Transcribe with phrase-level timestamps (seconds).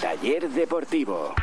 [0.00, 1.34] Taller deportivo.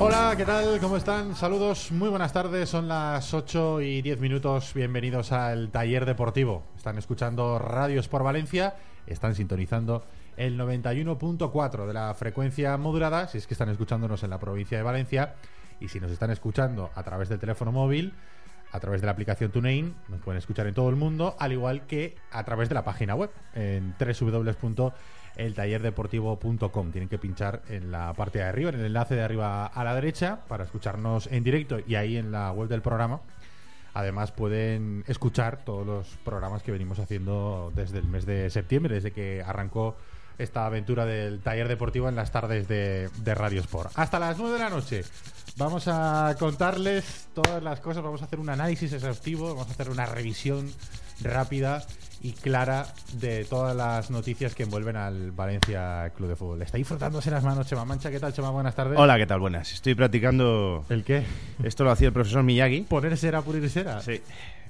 [0.00, 0.78] Hola, ¿qué tal?
[0.78, 1.34] ¿Cómo están?
[1.34, 2.68] Saludos, muy buenas tardes.
[2.68, 4.72] Son las 8 y 10 minutos.
[4.72, 6.62] Bienvenidos al Taller Deportivo.
[6.76, 8.76] Están escuchando Radios por Valencia.
[9.08, 10.04] Están sintonizando
[10.36, 14.84] el 91.4 de la frecuencia modulada, si es que están escuchándonos en la provincia de
[14.84, 15.34] Valencia.
[15.80, 18.14] Y si nos están escuchando a través del teléfono móvil,
[18.70, 21.86] a través de la aplicación TuneIn, nos pueden escuchar en todo el mundo, al igual
[21.88, 23.94] que a través de la página web, en
[25.38, 26.90] www.eltallerdeportivo.com.
[26.90, 29.94] Tienen que pinchar en la parte de arriba, en el enlace de arriba a la
[29.94, 33.20] derecha, para escucharnos en directo y ahí en la web del programa.
[33.94, 39.12] Además pueden escuchar todos los programas que venimos haciendo desde el mes de septiembre, desde
[39.12, 39.96] que arrancó
[40.36, 43.90] esta aventura del taller deportivo en las tardes de, de Radio Sport.
[43.96, 45.02] Hasta las 9 de la noche
[45.56, 49.90] vamos a contarles todas las cosas, vamos a hacer un análisis exhaustivo, vamos a hacer
[49.90, 50.70] una revisión
[51.20, 51.84] rápida
[52.22, 56.62] y clara de todas las noticias que envuelven al Valencia Club de Fútbol.
[56.62, 58.10] Está ahí frotándose las manos Chema Mancha.
[58.10, 58.50] ¿Qué tal, Chema?
[58.50, 58.98] Buenas tardes.
[58.98, 59.40] Hola, ¿qué tal?
[59.40, 59.72] Buenas.
[59.72, 60.84] Estoy practicando.
[60.88, 61.22] ¿El qué?
[61.62, 62.82] Esto lo hacía el profesor Miyagi.
[62.82, 64.00] ¿Poner cera, pulir cera?
[64.00, 64.20] Sí.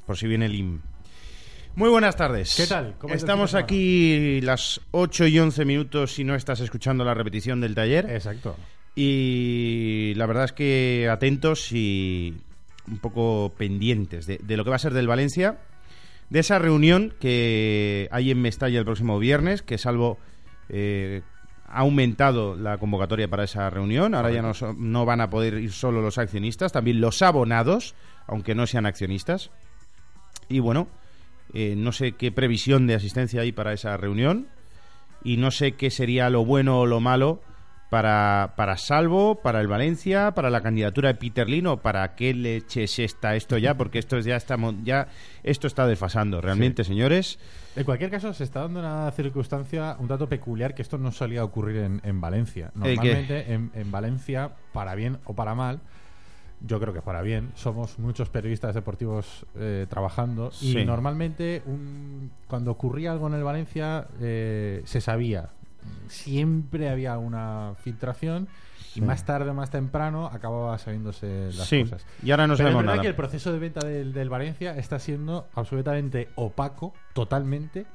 [0.06, 0.80] Por si viene el IM.
[1.74, 2.54] Muy buenas tardes.
[2.56, 2.96] ¿Qué tal?
[2.98, 7.14] ¿Cómo es el Estamos aquí las 8 y 11 minutos si no estás escuchando la
[7.14, 8.10] repetición del taller.
[8.10, 8.56] Exacto.
[8.94, 12.34] Y la verdad es que atentos y
[12.88, 15.58] un poco pendientes de, de lo que va a ser del Valencia,
[16.30, 20.18] de esa reunión que hay en Mestalla el próximo viernes, que salvo
[20.68, 21.22] eh,
[21.66, 24.14] ha aumentado la convocatoria para esa reunión.
[24.14, 27.94] Ahora ya no, no van a poder ir solo los accionistas, también los abonados,
[28.26, 29.50] aunque no sean accionistas.
[30.48, 30.88] Y bueno,
[31.52, 34.48] eh, no sé qué previsión de asistencia hay para esa reunión
[35.24, 37.40] y no sé qué sería lo bueno o lo malo
[37.90, 42.34] para, para Salvo, para el Valencia, para la candidatura de Peter Lin o para qué
[42.34, 45.08] leches está esto ya, porque esto ya está, ya,
[45.42, 46.40] esto está desfasando.
[46.40, 47.38] Realmente, señores,
[47.76, 51.44] En cualquier caso, se está dando una circunstancia un tanto peculiar que esto no solía
[51.44, 52.70] ocurrir en, en Valencia.
[52.74, 55.80] Normalmente en, en Valencia, para bien o para mal,
[56.60, 62.72] yo creo que para bien, somos muchos periodistas deportivos eh, trabajando y normalmente un- cuando
[62.72, 65.50] ocurría algo en el Valencia eh, se sabía.
[66.08, 68.48] Siempre había una filtración
[68.94, 69.00] y Sí.
[69.02, 71.82] más tarde o más temprano acababa sabiéndose las sí.
[71.82, 72.04] cosas.
[72.22, 73.02] Y ahora no Pero es sabemos verdad nada.
[73.02, 77.86] que el proceso de venta del, del Valencia está siendo absolutamente opaco, totalmente,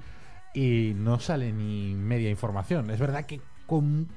[0.54, 2.90] y no sale ni media información.
[2.92, 4.08] Es verdad que con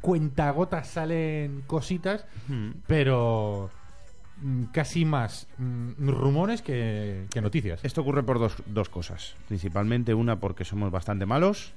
[0.00, 2.70] cuentagotas salen cositas, Hmm.
[2.86, 3.70] pero
[4.42, 7.84] mm, casi más mm, rumores que, que noticias.
[7.84, 9.34] Esto ocurre por dos, dos cosas.
[9.48, 11.72] Principalmente una porque somos bastante malos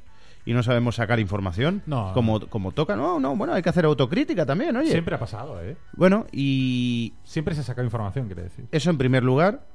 [0.47, 2.11] y no sabemos sacar información No.
[2.13, 2.95] como, como toca.
[2.95, 4.91] No, no, bueno, hay que hacer autocrítica también, oye.
[4.91, 5.75] Siempre ha pasado, ¿eh?
[5.94, 8.65] Bueno, y Siempre se ha sacado información, quiere decir.
[8.71, 9.65] Eso en primer lugar.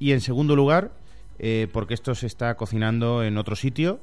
[0.00, 0.90] Y en segundo lugar,
[1.38, 4.00] eh, porque esto se está cocinando en otro sitio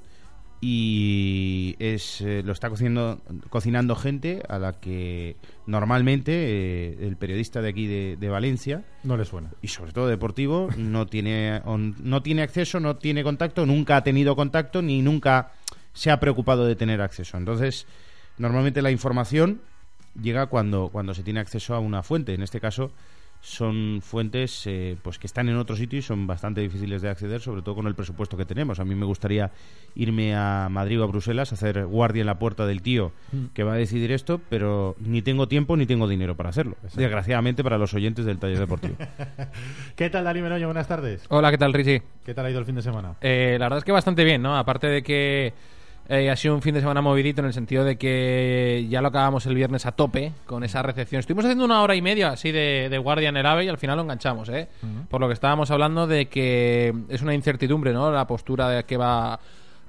[0.62, 7.62] y es eh, lo está cocinando, cocinando gente a la que normalmente eh, el periodista
[7.62, 9.52] de aquí de, de Valencia No le suena.
[9.62, 14.04] y sobre todo deportivo no tiene o no tiene acceso, no tiene contacto, nunca ha
[14.04, 15.52] tenido contacto ni nunca
[16.00, 17.36] se ha preocupado de tener acceso.
[17.36, 17.86] Entonces,
[18.38, 19.60] normalmente la información
[20.20, 22.34] llega cuando cuando se tiene acceso a una fuente.
[22.34, 22.94] En este caso
[23.42, 27.42] son fuentes eh, pues que están en otro sitio y son bastante difíciles de acceder,
[27.42, 28.80] sobre todo con el presupuesto que tenemos.
[28.80, 29.52] A mí me gustaría
[29.94, 33.12] irme a Madrid o a Bruselas, hacer guardia en la puerta del tío
[33.54, 36.78] que va a decidir esto, pero ni tengo tiempo ni tengo dinero para hacerlo.
[36.96, 38.96] Desgraciadamente para los oyentes del taller deportivo.
[39.98, 40.68] ¿Qué tal, Dani Meroño?
[40.68, 41.26] Buenas tardes.
[41.28, 42.04] Hola, ¿qué tal, Richie?
[42.24, 43.16] ¿Qué tal ha ido el fin de semana?
[43.20, 44.58] Eh, la verdad es que bastante bien, ¿no?
[44.58, 45.54] Aparte de que
[46.10, 49.10] eh, ha sido un fin de semana movidito en el sentido de que ya lo
[49.10, 51.20] acabamos el viernes a tope con esa recepción.
[51.20, 53.78] Estuvimos haciendo una hora y media así de, de guardia en el AVE y al
[53.78, 54.68] final lo enganchamos, ¿eh?
[55.08, 58.12] Por lo que estábamos hablando de que es una incertidumbre, ¿no?
[58.12, 59.40] La postura de que va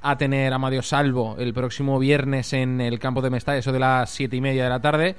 [0.02, 4.10] a tener Amadio Salvo el próximo viernes en el campo de Mestalla, eso de las
[4.10, 5.16] siete y media de la tarde.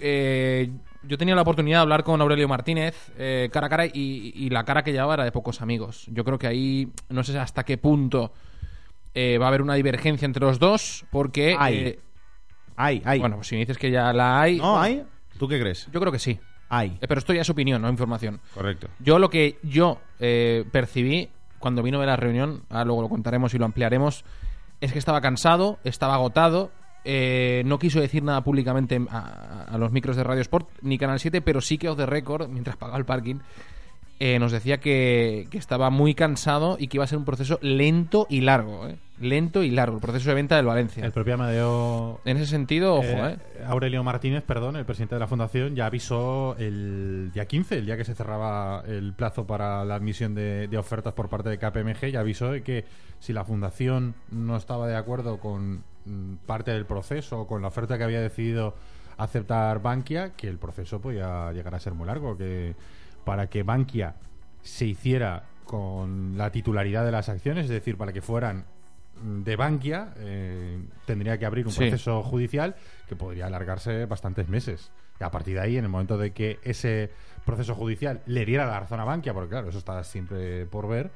[0.00, 0.70] Eh,
[1.02, 4.48] yo tenía la oportunidad de hablar con Aurelio Martínez eh, cara a cara y, y
[4.48, 6.06] la cara que llevaba era de pocos amigos.
[6.10, 8.32] Yo creo que ahí no sé hasta qué punto
[9.16, 11.56] eh, va a haber una divergencia entre los dos porque...
[11.58, 11.74] Hay.
[11.78, 11.98] eh,
[12.76, 13.18] Hay, hay.
[13.18, 14.58] bueno, pues si me dices que ya la hay...
[14.58, 15.02] ¿No hay?
[15.38, 15.88] ¿Tú qué crees?
[15.92, 16.38] Yo creo que sí.
[16.68, 16.98] Hay.
[17.00, 18.40] Eh, pero esto ya es opinión, no información.
[18.54, 18.88] Correcto.
[18.98, 23.54] Yo lo que yo eh, percibí cuando vino de la reunión, ahora luego lo contaremos
[23.54, 24.24] y lo ampliaremos,
[24.80, 26.70] es que estaba cansado, estaba agotado,
[27.04, 31.18] eh, no quiso decir nada públicamente a, a los micros de Radio Sport ni Canal
[31.20, 33.36] 7, pero sí que off the record, mientras pagaba el parking,
[34.18, 37.58] eh, nos decía que, que estaba muy cansado y que iba a ser un proceso
[37.60, 38.96] lento y largo, ¿eh?
[39.20, 41.04] lento y largo, el proceso de venta del Valencia.
[41.04, 43.64] El propio Amadeo En ese sentido, ojo, Eh, ¿eh?
[43.66, 47.96] Aurelio Martínez, perdón, el presidente de la fundación, ya avisó el día 15, el día
[47.96, 52.10] que se cerraba el plazo para la admisión de, de ofertas por parte de KPMG,
[52.12, 52.84] ya avisó de que
[53.20, 57.98] si la fundación no estaba de acuerdo con mm, parte del proceso con la oferta
[57.98, 58.74] que había decidido
[59.18, 62.74] aceptar Bankia, que el proceso podía llegar a ser muy largo, que
[63.26, 64.14] para que Bankia
[64.62, 68.64] se hiciera con la titularidad de las acciones, es decir, para que fueran
[69.20, 71.80] mm, de Bankia, eh, tendría que abrir un Sí.
[71.80, 72.76] proceso judicial
[73.08, 74.92] que podría alargarse bastantes meses.
[75.20, 77.10] Y a partir de ahí, en el momento de que ese
[77.44, 81.10] proceso judicial le diera la razón a Bankia, porque claro, eso está siempre por ver,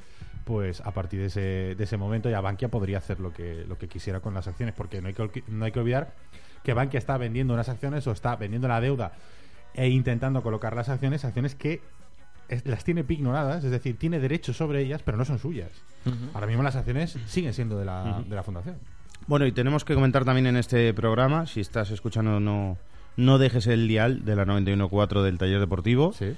[0.45, 3.79] pues a partir de ese, de ese momento ya Bankia podría hacer lo que, lo
[3.79, 6.15] que quisiera con las acciones, porque no hay que, no hay que olvidar
[6.65, 9.13] que Bankia está vendiendo unas acciones o está vendiendo la deuda
[9.75, 11.81] e intentando colocar las acciones, acciones que
[12.65, 15.71] las tiene pignoradas, es decir, tiene derechos sobre ellas, pero no son suyas.
[16.35, 18.77] Ahora mismo las acciones siguen siendo de la, de la fundación.
[19.27, 22.79] Bueno, y tenemos que comentar también en este programa, si estás escuchando no,
[23.17, 26.35] no dejes el dial de la 91.4 del taller deportivo, Sí.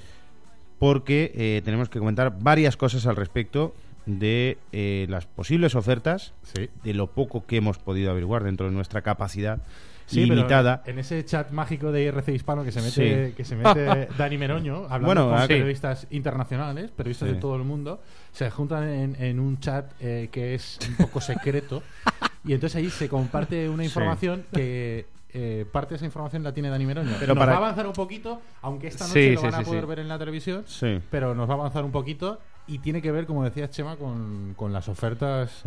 [0.78, 3.74] porque eh, tenemos que comentar varias cosas al respecto
[4.04, 6.68] de eh, las posibles ofertas, Sí.
[6.82, 9.60] de lo poco que hemos podido averiguar dentro de nuestra capacidad
[10.06, 10.82] Sí, pero limitada.
[10.86, 13.32] en ese chat mágico de IRC Hispano que se mete, Sí.
[13.34, 17.64] que se mete Dani Meroño, hablando Bueno, con ah, periodistas internacionales, periodistas de todo el
[17.64, 18.02] mundo,
[18.32, 21.82] se juntan en, en un chat eh, que es un poco secreto
[22.44, 26.68] y entonces ahí se comparte una información que eh, parte de esa información la tiene
[26.68, 27.12] Dani Meroño.
[27.18, 29.54] Pero nos para- va a avanzar un poquito, aunque esta Sí, noche lo sí, van
[29.54, 29.86] a sí, poder sí.
[29.88, 30.64] ver en la televisión,
[31.10, 34.52] pero nos va a avanzar un poquito y tiene que ver, como decías Chema, con,
[34.56, 35.62] con las ofertas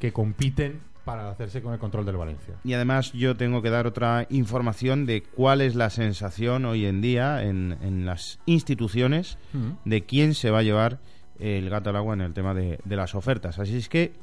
[0.00, 2.56] que compiten para hacerse con el control del Valencia.
[2.64, 7.00] Y además yo tengo que dar otra información de cuál es la sensación hoy en
[7.00, 9.38] día en, en las instituciones
[9.84, 10.98] de quién se va a llevar
[11.38, 13.60] el gato al agua en el tema de, de las ofertas.
[13.60, 14.14] Así es que,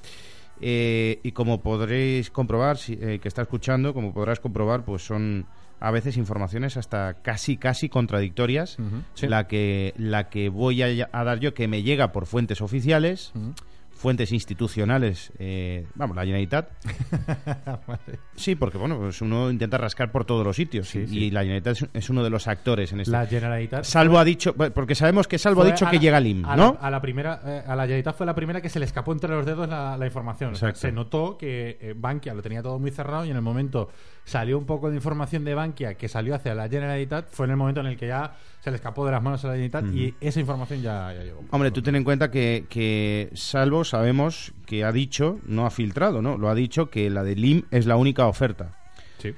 [0.59, 5.45] eh, y como podréis comprobar, si, eh, que está escuchando, como podrás comprobar, pues son
[5.79, 8.77] a veces informaciones hasta casi, casi contradictorias.
[9.13, 9.27] Sí.
[9.27, 13.31] La, que, la que voy a, a dar yo, que me llega por fuentes oficiales,
[14.03, 16.69] fuentes institucionales, eh, vamos, la Generalitat,
[18.35, 21.17] Sí, porque bueno, pues uno intenta rascar por todos los sitios Sí, y, sí.
[21.25, 23.11] y la Generalitat es, es uno de los actores en este.
[23.11, 26.43] La Generalitat Salvo ha dicho, porque sabemos que Salvo ha dicho que la- llega Lim,
[26.45, 26.77] a ¿no?
[26.81, 29.13] La, a la primera, eh, a la Generalitat fue la primera que se le escapó
[29.13, 30.51] entre los dedos la, la información.
[30.51, 33.41] O sea, se notó que eh, Bankia lo tenía todo muy cerrado y en el
[33.41, 33.89] momento
[34.25, 37.57] salió un poco de información de Bankia que salió hacia la Generalitat, fue en el
[37.57, 40.13] momento en el que ya se le escapó de las manos a la Generalitat y
[40.19, 41.41] esa información ya, ya llegó.
[41.51, 46.23] Hombre, tú ten en cuenta que, que Salvo sabemos que ha dicho, no ha filtrado,
[46.23, 46.35] ¿no?
[46.35, 48.71] Lo ha dicho que la de Lim es la única oferta.
[49.19, 49.35] Sí.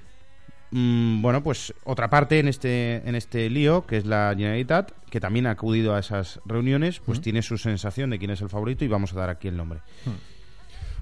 [0.71, 5.19] Mm, bueno, pues otra parte en este, en este lío, que es la Generalitat, que
[5.19, 8.85] también ha acudido a esas reuniones, pues tiene su sensación de quién es el favorito
[8.85, 9.81] y vamos a dar aquí el nombre.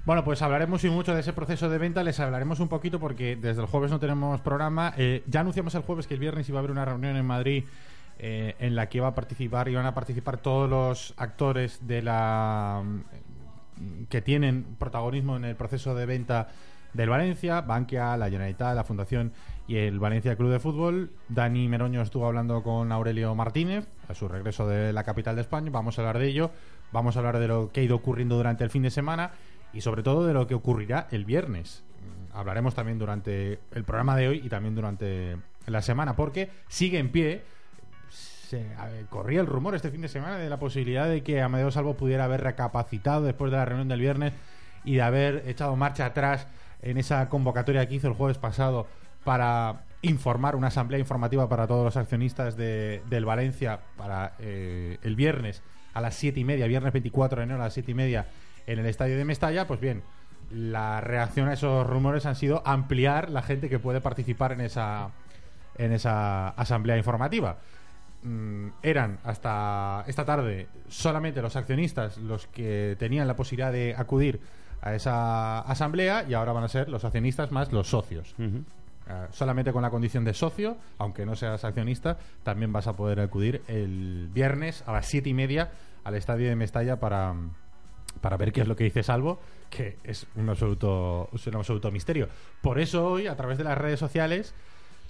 [0.04, 2.02] Bueno, pues hablaremos y mucho de ese proceso de venta.
[2.02, 4.94] Les hablaremos un poquito porque desde el jueves no tenemos programa.
[4.96, 7.62] Eh, ya anunciamos el jueves que el viernes iba a haber una reunión en Madrid
[8.18, 12.82] eh, en la que iba a participar, iban a participar todos los actores de la
[14.08, 16.48] que tienen protagonismo en el proceso de venta
[16.92, 19.32] del Valencia, Bankia, la Generalitat, la Fundación
[19.66, 21.10] y el Valencia Club de Fútbol.
[21.28, 25.70] Dani Meroño estuvo hablando con Aurelio Martínez a su regreso de la capital de España.
[25.70, 26.50] Vamos a hablar de ello,
[26.92, 29.32] vamos a hablar de lo que ha ido ocurriendo durante el fin de semana
[29.72, 31.84] y sobre todo de lo que ocurrirá el viernes.
[32.00, 36.98] Mm, Hablaremos también durante el programa de hoy y también durante la semana, porque sigue
[36.98, 37.42] en pie.
[39.10, 42.24] Corría el rumor este fin de semana de la posibilidad de que Amadeo Salvo pudiera
[42.24, 44.32] haber recapacitado después de la reunión del viernes
[44.84, 46.46] y de haber echado marcha atrás
[46.82, 48.86] en esa convocatoria que hizo el jueves pasado
[49.24, 55.16] para informar una asamblea informativa para todos los accionistas de- del Valencia para eh, el
[55.16, 55.62] viernes
[55.94, 58.26] a las siete y media, viernes 24 de enero a las siete y media
[58.66, 60.02] en el estadio de Mestalla, pues bien,
[60.50, 65.10] la reacción a esos rumores han sido ampliar la gente que puede participar en esa
[65.76, 67.56] en esa asamblea informativa.
[68.24, 74.40] Mm, eran hasta esta tarde solamente los accionistas los que tenían la posibilidad de acudir
[74.80, 78.34] a esa asamblea y ahora van a ser los accionistas más los socios.
[78.38, 83.20] Eh, solamente con la condición de socio, aunque no seas accionista, también vas a poder
[83.20, 87.34] acudir el viernes a las siete y media al estadio de Mestalla para,
[88.22, 89.38] para ver qué es lo que dice Salvo,
[89.68, 92.30] que es un absoluto, es un absoluto misterio.
[92.62, 94.54] Por eso hoy, a través de las redes sociales,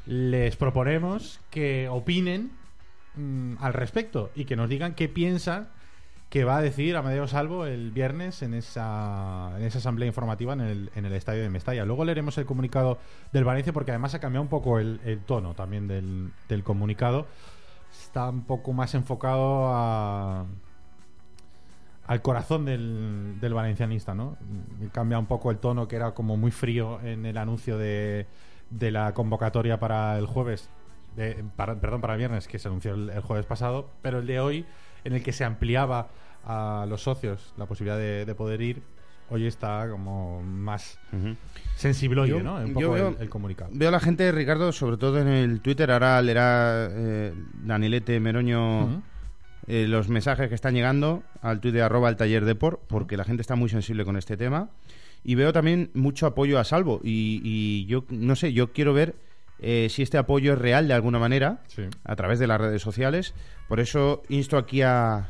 [0.04, 2.63] les proponemos que opinen
[3.16, 5.68] mm, al respecto y que nos digan qué piensan
[6.30, 10.62] que va a decir Amadeo Salvo el viernes en esa, en esa asamblea informativa en
[10.62, 11.84] el, en el estadio de Mestalla.
[11.84, 12.98] Luego leeremos el comunicado
[13.32, 17.28] del Valencia porque además ha cambiado un poco el, tono también del, del comunicado.
[17.92, 20.46] Está un poco más enfocado
[22.06, 24.36] al corazón del, del valencianista, ¿no?
[24.92, 28.26] Cambia un poco el tono que era como muy frío en el anuncio de,
[28.70, 30.68] de la convocatoria para el jueves,
[31.16, 34.40] de- para- perdón, para viernes, que se anunció el, el jueves pasado, pero el de
[34.40, 34.64] hoy,
[35.04, 36.08] en el que se ampliaba
[36.44, 38.82] a los socios la posibilidad de, de poder ir,
[39.30, 40.98] hoy está como más
[41.76, 42.56] sensible, Yo- ¿no?
[42.56, 43.70] Un yo poco veo- el, el comunicado.
[43.72, 47.32] Veo a la gente, Ricardo, sobre todo en el Twitter, ahora leerá eh,
[47.64, 49.02] Danilete Meroño
[49.66, 53.40] eh, los mensajes que están llegando al Twitter arroba el taller Depor, porque la gente
[53.40, 54.68] está muy sensible con este tema.
[55.26, 57.00] Y veo también mucho apoyo a Salvo.
[57.02, 59.14] Y, y yo, no sé, yo quiero ver
[59.64, 61.82] eh, si este apoyo es real de alguna manera Sí.
[62.04, 63.34] a través de las redes sociales.
[63.68, 65.28] Por eso insto aquí a,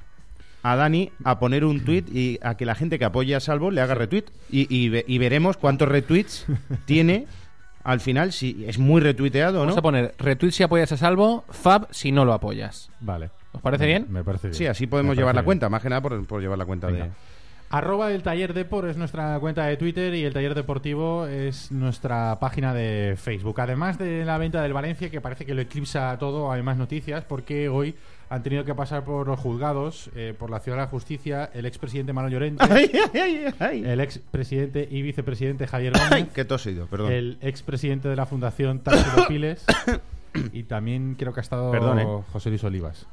[0.63, 3.71] a Dani a poner un tweet y a que la gente que apoye a Salvo
[3.71, 4.25] le haga retweet.
[4.51, 6.47] Y, y ve- y veremos cuántos retweets
[6.87, 7.27] tiene
[7.85, 9.79] al final, si es muy retuiteado o Vamos no.
[9.81, 12.91] a poner retweet si apoyas a Salvo, Fab si no lo apoyas.
[13.01, 13.31] Vale.
[13.53, 14.07] ¿Os parece bien?
[14.09, 14.55] Me parece bien.
[14.59, 17.05] Sí, así podemos llevar la cuenta, más que nada por, por llevar la cuenta Venga.
[17.05, 17.11] de...
[17.75, 22.39] Arroba el taller Depor es nuestra cuenta de Twitter y el taller deportivo es nuestra
[22.39, 23.61] página de Facebook.
[23.61, 27.25] Además de la venta del Valencia, que parece que lo eclipsa todo, hay más noticias
[27.25, 27.97] porque hoy
[28.29, 31.67] han tenido que pasar por los juzgados, eh, por la Ciudad de la Justicia, el
[31.67, 37.11] expresidente Manuel Llorente, Ay, ay, ay, el expresidente y vicepresidente Javier Gómez, qué tosido, perdón.
[37.11, 39.65] el expresidente de la Fundación Társilo Piles
[40.53, 42.07] y también creo que ha estado Perdón, ¿eh?
[42.33, 43.09] José Luis Olivas.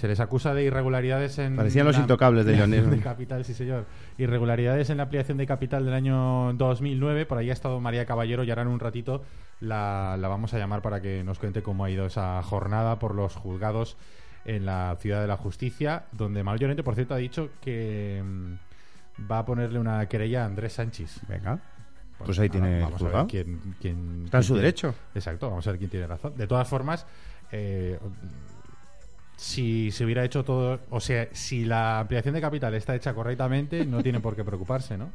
[0.00, 1.56] Se les acusa de irregularidades en.
[1.56, 3.84] Parecían los la intocables de ampliación de capital, sí, señor.
[4.16, 7.26] Irregularidades en la ampliación de capital del año 2009.
[7.26, 9.22] Por ahí ha estado María Caballero y ahora en un ratito
[9.60, 13.14] la, la vamos a llamar para que nos cuente cómo ha ido esa jornada por
[13.14, 13.96] los juzgados
[14.44, 19.28] en la Ciudad de la Justicia, donde Manuel Llorente, por cierto, ha dicho que mm,
[19.30, 21.20] va a ponerle una querella a Andrés Sánchez.
[21.28, 21.58] Venga,
[22.24, 24.94] pues ahí tiene Vamos a ver quién, quién- Está en su tiene- derecho.
[25.14, 26.34] Exacto, vamos a ver quién tiene razón.
[26.36, 27.04] De todas formas,
[27.52, 27.98] eh,
[29.38, 33.86] si se hubiera hecho todo, o sea, si la ampliación de capital está hecha correctamente,
[33.86, 35.10] no tiene por qué preocuparse, ¿no?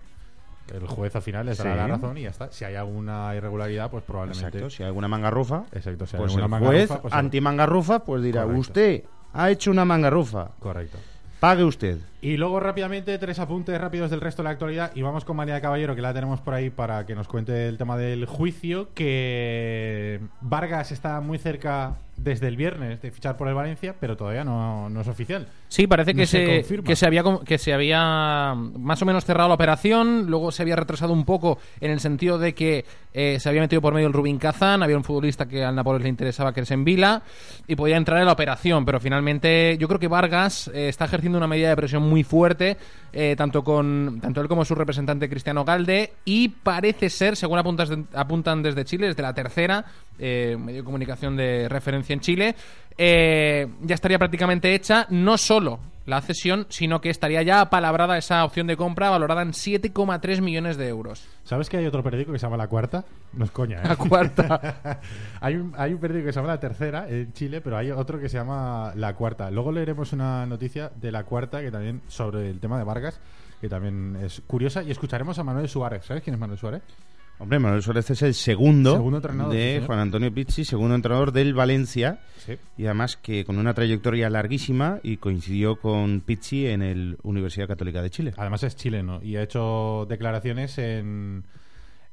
[0.73, 1.77] El juez al final les dará Sí.
[1.77, 2.49] la razón y ya está.
[2.49, 4.47] Si hay alguna irregularidad, pues probablemente.
[4.47, 7.13] Exacto, si hay alguna mangarrufa, Exacto, si hay pues alguna el manga juez rufa, pues-
[7.13, 8.61] anti-mangarrufa pues dirá, Correcto.
[8.61, 9.03] usted
[9.33, 10.97] ha hecho una mangarrufa, Correcto.
[11.41, 11.97] pague usted.
[12.21, 15.59] Y luego rápidamente tres apuntes rápidos del resto de la actualidad y vamos con María
[15.59, 20.21] Caballero que la tenemos por ahí para que nos cuente el tema del juicio que
[20.39, 24.89] Vargas está muy cerca desde el viernes de fichar por el Valencia pero todavía no,
[24.89, 25.47] no es oficial.
[25.67, 29.55] Sí, parece que, se que, se había, que se había más o menos cerrado la
[29.55, 33.61] operación, luego se había retrasado un poco en el sentido de que eh, se había
[33.61, 36.61] metido por medio el Rubín Kazán, había un futbolista que al Nápoles le interesaba que
[36.61, 37.23] es en Vila
[37.67, 41.37] y podía entrar en la operación, pero finalmente yo creo que Vargas eh, está ejerciendo
[41.37, 42.77] una medida de presión muy fuerte,
[43.13, 48.63] eh, tanto con tanto él como su representante Cristiano Galde y parece ser, según apuntan
[48.63, 49.85] desde Chile, desde la tercera,
[50.17, 52.55] eh, medio de comunicación de referencia en Chile,
[52.97, 58.43] eh, ya estaría prácticamente hecha, no solo la cesión, sino que estaría ya apalabrada esa
[58.43, 61.25] opción de compra valorada en 7,3 millones de euros.
[61.43, 63.05] ¿Sabes que hay otro periódico que se llama La Cuarta?
[63.33, 63.87] No es coña, ¿eh?
[63.87, 64.99] La cuarta.
[65.41, 68.19] hay, un, hay un periódico que se llama La Tercera en Chile, pero hay otro
[68.19, 69.49] que se llama La Cuarta.
[69.49, 73.19] Luego leeremos una noticia de La Cuarta que también sobre el tema de Vargas,
[73.61, 74.83] que también es curiosa.
[74.83, 76.05] Y escucharemos a Manuel Suárez.
[76.05, 76.81] ¿Sabes quién es Manuel Suárez?
[77.39, 79.83] Hombre, Manuel Suárez es el segundo, Segundo entrenador, sí, de.
[79.85, 82.19] Juan Antonio Pizzi, segundo entrenador del Valencia.
[82.37, 82.53] Sí.
[82.77, 88.01] Y además que con una trayectoria larguísima y coincidió con Pizzi en el Universidad Católica
[88.01, 88.33] de Chile.
[88.37, 91.43] Además es chileno y ha hecho declaraciones en,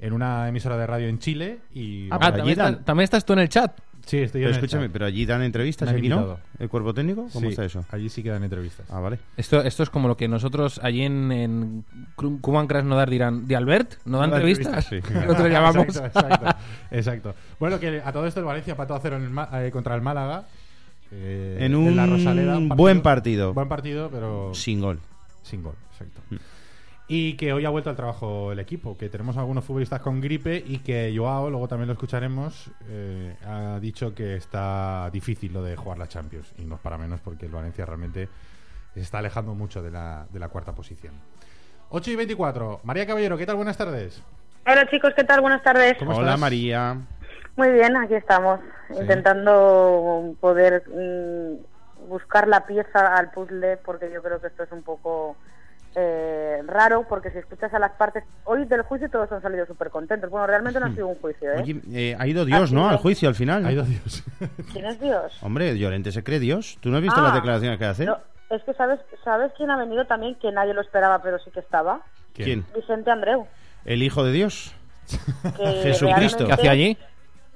[0.01, 2.09] en una emisora de radio en Chile y...
[2.11, 3.79] Ah, Ah, está- también estás tú en el chat.
[4.07, 6.17] Sí, estoy yo Pero en escúchame, pero allí dan entrevistas, Me han aquí no.
[6.17, 6.41] invitado.
[6.59, 7.29] ¿El cuerpo técnico?
[7.33, 7.85] ¿Cómo Sí, está eso?
[7.91, 8.87] Allí sí quedan entrevistas.
[8.91, 9.19] Ah, vale.
[9.37, 11.85] Esto, esto es como lo que nosotros allí en, en
[12.17, 13.95] Cru- Cuban Krasnodar dirán, ¿de Albert?
[14.05, 14.91] ¿No da No da entrevistas?
[14.91, 15.19] entrevistas, sí.
[15.27, 15.87] Nosotros llamamos.
[15.87, 16.47] Exacto, exacto,
[16.91, 17.35] exacto.
[17.59, 19.95] Bueno, que a todo esto el Valencia empató a cero en el Ma- eh, contra
[19.95, 20.45] el Málaga.
[21.13, 23.53] eh, En un la Rosaleda, buen partido.
[23.55, 25.01] Buen partido, pero Sin gol.
[25.43, 26.21] sin gol, exacto.
[27.13, 30.63] Y que hoy ha vuelto al trabajo el equipo, que tenemos algunos futbolistas con gripe
[30.65, 35.75] y que Joao, luego también lo escucharemos, eh, ha dicho que está difícil lo de
[35.75, 36.53] jugar la Champions.
[36.59, 38.29] Y no es para menos porque el Valencia realmente
[38.95, 41.15] se está alejando mucho de la, de la cuarta posición.
[41.89, 42.81] 8 y 24.
[42.85, 43.57] María Caballero, ¿qué tal?
[43.57, 44.23] Buenas tardes.
[44.65, 45.41] Hola chicos, ¿qué tal?
[45.41, 45.97] Buenas tardes.
[45.99, 46.41] ¿Cómo Hola, estás?
[46.41, 46.97] María.
[47.57, 48.99] Muy bien, aquí estamos, Sí.
[49.01, 54.85] intentando poder mm, buscar la pieza al puzzle, porque yo creo que esto es un
[54.85, 55.37] poco
[55.97, 59.91] eh, raro, porque si escuchas a las partes, hoy del juicio todos han salido súper
[59.91, 60.31] contentos.
[60.31, 61.61] Bueno, realmente no ha sido un juicio, ¿eh?
[61.63, 62.81] Oye, eh, ha ido Dios, Ha ¿no?
[62.83, 63.67] sido- Al juicio al final.
[63.67, 64.23] Ha ido Dios.
[64.73, 65.37] ¿Quién es Dios?
[65.43, 66.79] Hombre, Llorente se cree Dios.
[66.81, 67.25] ¿Tú no has visto Ah.
[67.25, 68.05] las declaraciones que hace?
[68.07, 68.19] No,
[68.51, 70.35] es que sabes, ¿sabes quién ha venido también?
[70.37, 72.01] Que nadie lo esperaba, pero sí que estaba.
[72.35, 72.65] ¿Quién?
[72.75, 73.47] Vicente Andreu.
[73.85, 74.75] El Hijo de Dios.
[75.83, 76.47] Jesucristo.
[76.47, 76.99] ¿Qué hacía allí?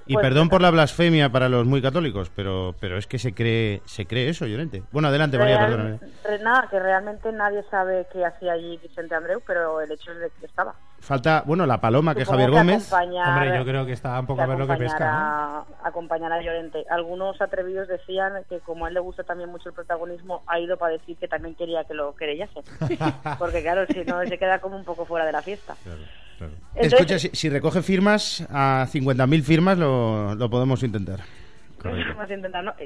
[0.06, 3.32] Y Pues- perdón por la blasfemia para los muy católicos, pero, pero es que se
[3.32, 4.82] cree, se cree eso, Llorente.
[4.92, 5.98] Bueno, adelante, María, perdóname.
[6.24, 10.18] re- nada, que realmente nadie sabe qué hacía allí Vicente Andreu, pero el hecho es
[10.18, 10.74] de que estaba.
[11.00, 12.92] Falta, bueno, la paloma que Supongo Javier Gómez.
[12.92, 14.98] Hombre, yo creo que está un poco que a ver lo que pesca.
[15.10, 15.18] ¿no?
[15.18, 16.84] a- acompañar a Llorente.
[16.90, 20.76] Algunos atrevidos decían que como a él le gusta también mucho el protagonismo, ha ido
[20.78, 22.60] para decir que también quería que lo querellase.
[23.38, 25.76] Porque claro, si no, se queda como un poco fuera de la fiesta.
[25.82, 26.00] Claro,
[26.38, 26.52] claro.
[26.74, 31.20] Entonces, Escucha, si, si recoge firmas, a 50.000 firmas lo, lo podemos intentar.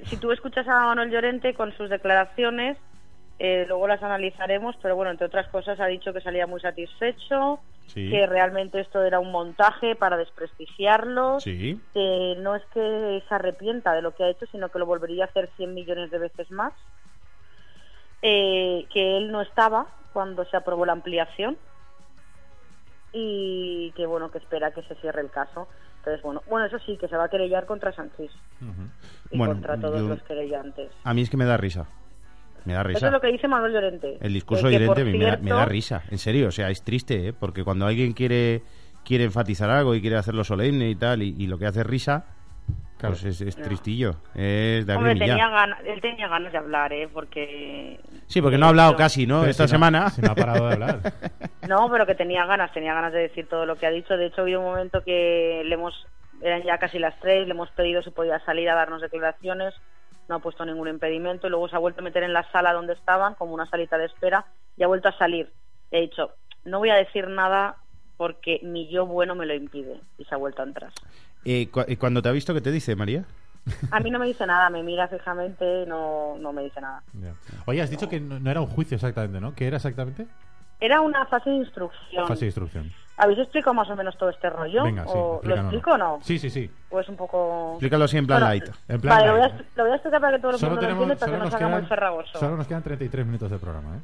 [0.07, 2.77] Si tú escuchas a Manuel Llorente con sus declaraciones,
[3.39, 7.61] eh, luego las analizaremos, pero bueno, entre otras cosas ha dicho que salía muy satisfecho,
[7.87, 8.11] Sí.
[8.11, 11.81] que realmente esto era un montaje para desprestigiarlos, Sí.
[11.95, 15.25] que no es que se arrepienta de lo que ha hecho, sino que lo volvería
[15.25, 16.75] a hacer 100 millones de veces más,
[18.21, 21.57] eh, que él no estaba cuando se aprobó la ampliación
[23.21, 25.69] y que bueno, que espera que se cierre el caso.
[25.99, 28.31] Entonces, bueno, bueno, eso sí, que se va a querellar contra Sánchez
[29.31, 30.91] y Bueno, contra todos yo- los querellantes.
[31.05, 31.87] A mí es que me da risa.
[32.65, 33.07] Me da Eso risa.
[33.07, 34.19] es lo que dice Manuel Llorente.
[34.21, 36.03] El discurso de Llorente me, da- me da risa.
[36.11, 37.33] En serio, o sea, es triste, ¿eh?
[37.33, 38.63] Porque cuando alguien quiere
[39.05, 41.87] quiere enfatizar algo y quiere hacerlo solemne y tal, y, y lo que hace es
[41.87, 42.27] risa,
[42.99, 43.15] Claro.
[43.15, 44.17] pues es, es tristillo.
[44.35, 47.09] Es de Hombre, tenía ganas, él tenía ganas de hablar, ¿eh?
[47.11, 47.99] Porque...
[48.27, 49.39] Sí, porque no ha hablado casi, ¿no?
[49.41, 50.11] Pero Esta si no- semana.
[50.11, 51.01] si no ha parado de hablar.
[51.69, 54.17] No, pero que tenía ganas, tenía ganas de decir todo lo que ha dicho.
[54.17, 55.95] De hecho, ha habido un momento que le hemos,
[56.41, 59.75] eran ya casi las tres, le hemos pedido si podía salir a darnos declaraciones,
[60.29, 62.73] no ha puesto ningún impedimento y luego se ha vuelto a meter en la sala
[62.73, 65.53] donde estaban, como una salita de espera, y ha vuelto a salir.
[65.91, 67.77] He dicho, no voy a decir nada
[68.17, 70.91] porque mi yo bueno me lo impide, y se ha vuelto a entrar.
[71.71, 73.25] Cu- eh, cuando te ha visto, ¿qué te dice, María?
[73.91, 77.03] A mí no me dice nada, me mira fijamente, no, no me dice nada.
[77.15, 77.33] Ya.
[77.67, 79.55] Oye, has dicho que no, no era un juicio exactamente, ¿no?
[79.55, 80.27] ¿Qué era exactamente?
[80.81, 82.27] Era una fase de instrucción.
[82.29, 82.93] Fase de instrucción.
[83.17, 84.85] ¿Habéis explicado más o menos todo este rollo?
[84.85, 85.11] Venga, sí.
[85.13, 86.19] ¿O ¿Lo explico o no?
[86.23, 86.71] Sí, sí, sí.
[86.91, 87.71] O es un poco...
[87.73, 88.75] Explícalo así en plan Bueno, light.
[88.87, 89.67] En plan, vale, lo voy, a, light.
[89.75, 91.45] lo voy a explicar para que todo el mundo lo tenemos, entienda para que no
[91.45, 92.39] nos se haga muy quedan, ferragoso.
[92.39, 94.01] solo nos quedan 33 minutos de programa, ¿eh?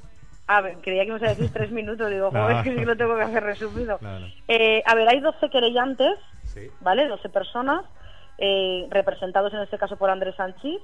[0.48, 2.10] A ver, creía que me ibas a decir tres minutos.
[2.10, 2.42] Digo, No.
[2.42, 3.98] joder, que sí lo tengo que hacer resumido.
[4.00, 4.26] No, no.
[4.48, 6.68] Eh, a ver, hay 12 querellantes, Sí.
[6.80, 7.06] ¿vale?
[7.08, 7.84] 12 personas,
[8.38, 10.82] eh, representados en este caso por Andrés Sánchez,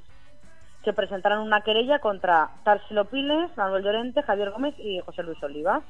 [0.84, 5.82] que presentaron una querella contra Tarsilo Piles, Manuel Llorente, Javier Gómez y José Luis Olivas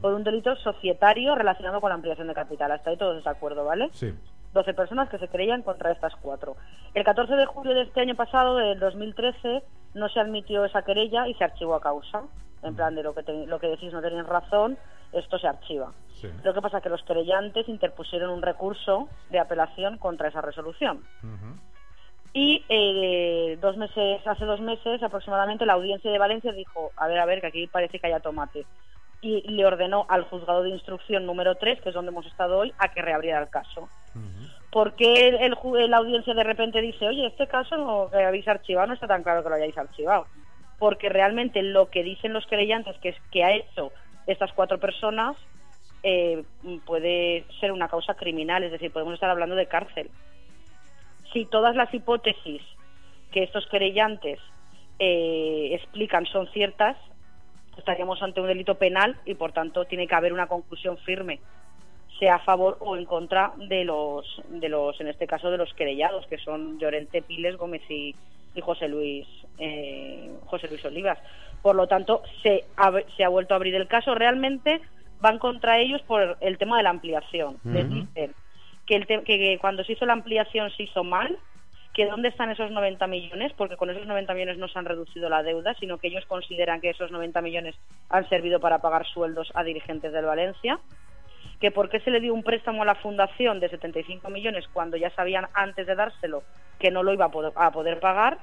[0.00, 2.70] por un delito societario relacionado con la ampliación de capital.
[2.70, 3.88] Hasta ahí todos de acuerdo, ¿vale?
[3.92, 4.14] Sí.
[4.52, 6.56] 12 personas que se creían contra estas cuatro.
[6.94, 9.62] El 14 de julio de este año pasado, del 2013,
[9.94, 12.22] no se admitió esa querella y se archivó a causa.
[12.62, 14.76] En plan de lo que, te- lo que decís no tenéis razón,
[15.12, 15.92] esto se archiva.
[16.12, 16.28] Sí.
[16.42, 21.02] Lo que pasa es que los querellantes interpusieron un recurso de apelación contra esa resolución.
[22.32, 27.18] Y eh, dos meses, hace dos meses aproximadamente, la audiencia de Valencia dijo, a ver,
[27.18, 28.66] a ver, que aquí parece que haya tomate.
[29.20, 32.72] Y le ordenó al juzgado de instrucción número 3, que es donde hemos estado hoy,
[32.78, 33.90] a que reabriera el caso.
[34.70, 35.56] ¿Por qué el,
[35.90, 39.22] la audiencia de repente dice, oye, este caso no- que habéis archivado no está tan
[39.22, 40.28] claro que lo hayáis archivado?
[40.78, 43.92] Porque realmente lo que dicen los querellantes, que es que ha hecho
[44.26, 45.36] estas cuatro personas,
[46.02, 46.44] eh,
[46.86, 50.10] puede ser una causa criminal, es decir, podemos estar hablando de cárcel.
[51.32, 52.62] Si todas las hipótesis
[53.32, 54.38] que estos querellantes
[54.98, 56.96] eh, explican son ciertas,
[57.76, 61.40] estaríamos ante un delito penal y por tanto tiene que haber una conclusión firme
[62.18, 65.72] sea a favor o en contra de los de los en este caso de los
[65.74, 68.14] querellados que son Llorente Piles Gómez y,
[68.54, 69.26] y José Luis
[69.58, 71.18] eh, José Luis Olivas.
[71.62, 74.14] Por lo tanto se ha, se ha vuelto a abrir el caso.
[74.14, 74.80] Realmente
[75.20, 78.34] van contra ellos por el tema de la ampliación les dicen
[78.88, 81.38] que, cuando se hizo la ampliación se hizo mal
[81.92, 85.28] que dónde están esos 90 millones, porque con esos 90 millones no se han reducido
[85.28, 87.74] la deuda, sino que ellos consideran que esos 90 millones
[88.08, 90.78] han servido para pagar sueldos a dirigentes del Valencia,
[91.60, 94.96] que por qué se le dio un préstamo a la fundación de 75 millones cuando
[94.96, 96.44] ya sabían antes de dárselo
[96.78, 98.38] que no lo iba a poder, pagar,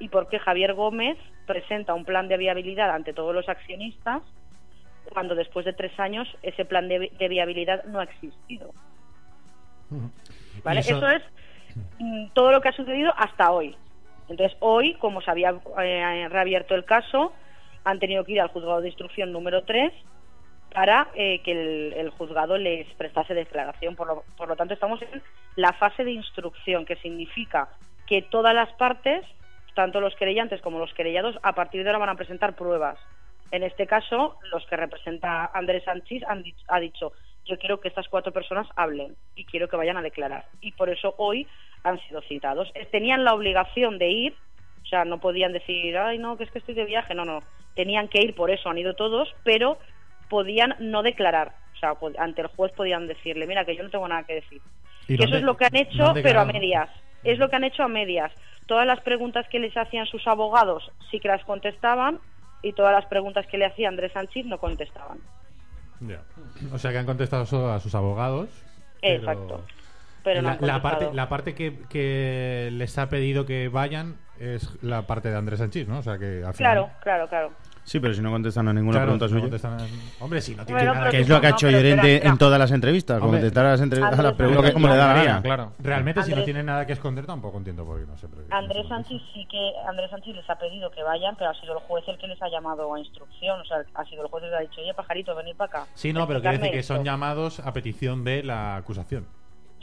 [0.00, 4.22] y por qué Javier Gómez presenta un plan de viabilidad ante todos los accionistas
[5.10, 8.72] cuando después de tres años ese plan de viabilidad no ha existido.
[10.64, 10.80] ¿Vale?
[10.80, 11.10] Eso- Eso...
[11.10, 11.22] es
[11.98, 13.76] mm, todo lo que ha sucedido hasta hoy.
[14.28, 17.32] Entonces, hoy, como se había eh, reabierto el caso,
[17.84, 19.92] han tenido que ir al juzgado de instrucción número 3
[20.74, 23.94] para eh, que el, el juzgado les prestase declaración.
[23.94, 25.22] Por lo, por lo tanto, estamos en
[25.54, 27.68] la fase de instrucción, que significa
[28.06, 29.24] que todas las partes,
[29.74, 32.98] tanto los querellantes como los querellados, a partir de ahora van a presentar pruebas.
[33.52, 37.12] En este caso, los que representa Andrés Sánchez han ha dicho,
[37.46, 40.46] yo quiero que estas cuatro personas hablen y quiero que vayan a declarar.
[40.60, 41.46] Y por eso hoy
[41.84, 42.70] han sido citados.
[42.74, 44.34] Eh, Tenían la obligación de ir,
[44.82, 47.40] o sea, no podían decir, ay, no, que es que estoy de viaje, no, no.
[47.74, 49.78] Tenían que ir, por eso han ido todos, pero
[50.28, 51.54] podían no declarar.
[51.74, 54.60] O sea, ante el juez podían decirle, mira, que yo no tengo nada que decir.
[55.08, 56.90] ¿Y Que eso es lo que han hecho, pero a medias.
[57.22, 58.32] Es lo que han hecho a medias.
[58.66, 62.18] Todas las preguntas que les hacían sus abogados sí que las contestaban
[62.62, 65.18] y todas las preguntas que le hacía Andrés Sánchez no contestaban.
[66.00, 66.22] Ya.
[66.72, 68.48] O sea que han contestado solo a sus abogados.
[69.00, 69.64] pero- Exacto.
[70.24, 70.82] Pero no la, han la contestado.
[70.82, 75.60] parte, la parte que, que les ha pedido que vayan es la parte de Andrés
[75.60, 75.98] Sánchez, ¿no?
[75.98, 76.54] O sea que al final.
[76.54, 77.52] Claro, claro, claro.
[77.86, 79.42] Sí, pero si no contestan a ninguna Claro, pregunta no suya.
[79.42, 82.14] contestan- Hombre, si no tiene Bueno, nada Que que es lo que ha hecho Llorente
[82.16, 84.96] espera, en todas las entrevistas, Hombre, contestar a las, a las Andrés preguntas como le
[84.96, 85.42] da la gana.
[85.42, 85.72] claro.
[85.78, 88.26] Realmente, si no Andrés- tiene nada que esconder, tampoco entiendo por qué no sé.
[88.28, 88.88] pero- Andrés.
[88.88, 92.02] Sánchez sí que Andrés Sánchez les ha pedido que vayan, pero ha sido el juez
[92.08, 94.56] el que les ha llamado a instrucción, o sea, ha sido el juez el que
[94.56, 95.90] ha dicho, oye, pajarito, venid para acá.
[95.94, 97.04] Sí, no, pero quiere decir que son esto".
[97.04, 99.28] llamados a petición de la acusación.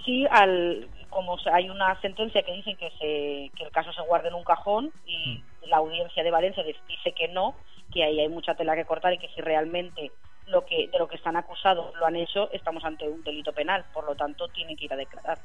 [0.04, 4.02] Sí, al, como se- hay una sentencia que dice que, se, que el caso se
[4.02, 5.70] guarde en un cajón y Mm.
[5.70, 7.56] la audiencia de Valencia dis- dice que no,
[7.94, 10.12] que ahí hay mucha tela que cortar y que si realmente
[10.48, 13.86] lo que de lo que están acusados lo han hecho, estamos ante un delito penal,
[13.94, 15.38] por lo tanto tienen que ir a declarar.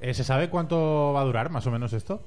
[0.00, 2.20] Eh, ¿Se sabe cuánto va a durar más o menos esto?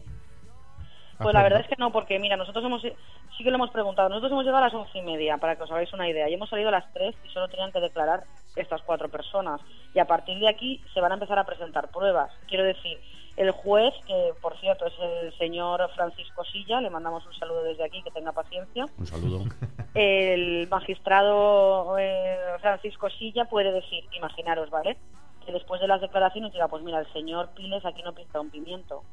[1.19, 4.07] Pues la verdad es que no, porque mira, nosotros hemos, sí que lo hemos preguntado,
[4.07, 6.33] nosotros hemos llegado a las once y media, para que os hagáis una idea, y
[6.33, 8.23] hemos salido a las tres y solo tenían que declarar
[8.55, 9.59] estas cuatro personas.
[9.93, 12.31] Y a partir de aquí se van a empezar a presentar pruebas.
[12.47, 12.97] Quiero decir,
[13.39, 17.85] el juez, que por cierto es el señor Francisco Silla, le mandamos un saludo desde
[17.85, 18.85] aquí, que tenga paciencia.
[18.97, 19.45] Un saludo.
[19.95, 24.97] El magistrado eh, Francisco Silla puede decir, imaginaros, ¿vale?
[25.45, 28.51] Que después de las declaraciones diga, pues mira, el señor Piles aquí no pinta un
[28.51, 29.03] pimiento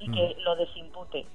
[0.00, 1.26] y que lo desimpute.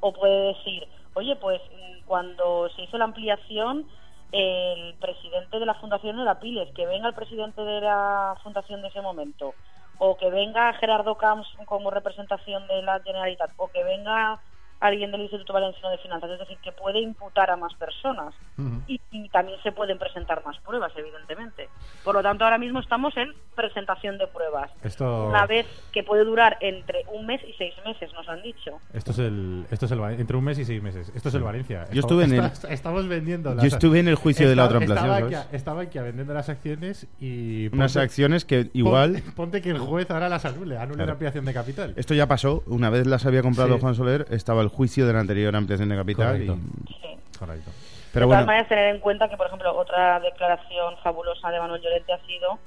[0.00, 3.86] O puede decir, oye, pues mm, cuando se hizo la ampliación,
[4.32, 8.82] el presidente de la fundación no era Piles, que venga el presidente de la fundación
[8.82, 9.54] de ese momento,
[9.98, 14.40] o que venga Gerardo Camps como representación de la Generalitat, o que venga
[14.80, 18.82] alguien del Instituto Valenciano de Finanzas, es decir, que puede imputar a más personas Ujú.
[18.86, 21.68] y, y también se pueden presentar más pruebas, evidentemente.
[22.04, 24.70] Por lo tanto, ahora mismo estamos en presentación de pruebas.
[24.84, 28.78] Esto, Una vez que puede durar entre un mes y seis meses, nos han dicho.
[28.92, 31.10] esto es el, esto es el Val- entre un mes y seis meses.
[31.14, 31.84] Esto es el Valencia.
[31.92, 33.54] Yo estuve en el- Está- Estamos vendiendo.
[33.56, 37.06] Yo estuve en el juicio de la otra ampliación, Estaba estaba aquí vendiendo las acciones
[37.18, 39.12] y Unas ponte- acciones que igual...
[39.14, 41.06] Ponte, ponte que el juez ahora las anule, anule Claro.
[41.06, 41.94] la ampliación de capital.
[41.96, 43.80] Esto ya pasó, una vez las había comprado Sí.
[43.80, 46.42] Juan Soler, estaba el juicio de la anterior ampliación de capital.
[46.42, 46.46] y-.
[46.48, 47.18] Sí.
[47.38, 47.70] Correcto.
[48.12, 51.58] Pero de bueno, todas maneras, tener en cuenta que, por ejemplo, otra declaración fabulosa de
[51.60, 52.58] Manuel Llorente ha sido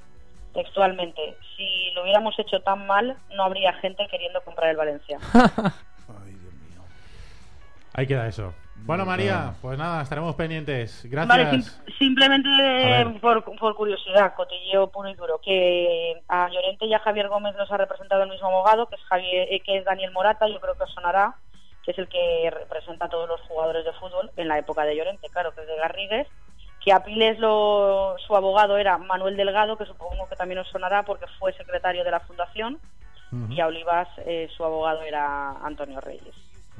[0.54, 5.18] textualmente, si lo hubiéramos hecho tan mal, no habría gente queriendo comprar el Valencia.
[7.94, 8.54] Ahí queda eso.
[8.76, 11.02] Bueno, María, pues nada, estaremos pendientes.
[11.10, 11.28] Gracias.
[11.28, 13.20] Vale, sim- simplemente ver.
[13.20, 17.70] por, por curiosidad, cotilleo puro y duro, que a Llorente y a Javier Gómez los
[17.70, 20.76] ha representado el mismo abogado, que es, Javier, eh, que es Daniel Morata, yo creo
[20.76, 21.34] que os sonará,
[21.84, 24.96] que es el que representa a todos los jugadores de fútbol en la época de
[24.96, 26.26] Llorente, claro, que es de Garrigues,
[26.84, 31.02] que a Piles lo, su abogado era Manuel Delgado, que supongo que también os sonará
[31.02, 32.78] porque fue secretario de la fundación,
[33.48, 36.34] y a Olivas eh, su abogado era Antonio Reyes.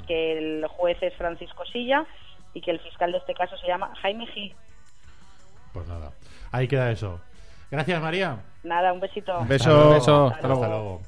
[0.08, 2.04] Que el juez es Francisco Silla
[2.54, 4.52] y que el fiscal de este caso se llama Jaime Gil.
[5.72, 6.10] Pues nada,
[6.50, 7.20] ahí queda eso.
[7.70, 8.38] Gracias, María.
[8.64, 9.44] Nada, un besito.
[9.44, 9.90] beso.
[9.90, 10.26] Beso.
[10.26, 10.66] Hasta Hasta luego.
[10.66, 11.00] luego.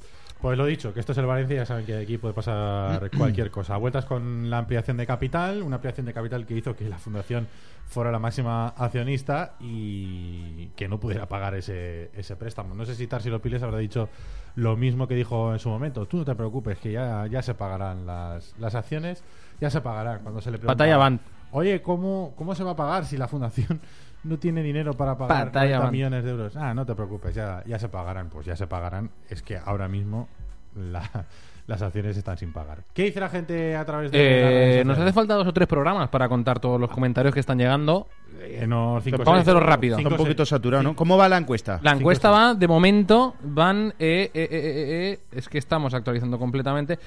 [0.43, 3.53] Pues lo dicho, que esto es el Valencia, ya saben que aquí puede pasar cualquier
[3.53, 3.77] cosa.
[3.77, 7.47] Vueltas con la ampliación de capital, una ampliación de capital que hizo que la fundación
[7.87, 12.75] fuera la máxima accionista y que no pudiera pagar ese, ese préstamo.
[12.75, 14.09] No sé si Tarsilo Piles habrá dicho
[14.57, 16.07] lo mismo que dijo en su momento.
[16.07, 19.23] Tú no te preocupes, que ya, ya se pagarán las, las acciones,
[19.61, 21.21] ya se pagarán cuando se le pregunta, Batalla van.
[21.53, 23.81] Oye, ¿cómo, ¿cómo se va a pagar si la fundación
[24.25, 25.93] no tiene dinero para pagar Batalla 40 van.
[25.93, 26.57] millones de euros?
[26.57, 28.29] Ah, no te preocupes, ya, ya se pagarán.
[28.29, 29.11] Pues ya se pagarán.
[29.29, 30.29] Es que ahora mismo
[30.77, 31.27] la-
[31.67, 32.83] las acciones están sin pagar.
[32.93, 36.09] ¿Qué dice la gente a través de Eh, nos hace falta dos o tres programas
[36.09, 38.09] para contar todos los comentarios que están llegando.
[38.41, 39.97] Eh, no, cinco, Vamos a hacerlo rápido.
[39.97, 40.97] Está un poquito saturado, ¿no?
[40.97, 41.79] ¿Cómo va la encuesta?
[41.83, 43.95] La encuesta va, de momento, van.
[43.99, 46.99] eh, eh, eh, eh, eh, es que estamos actualizando completamente.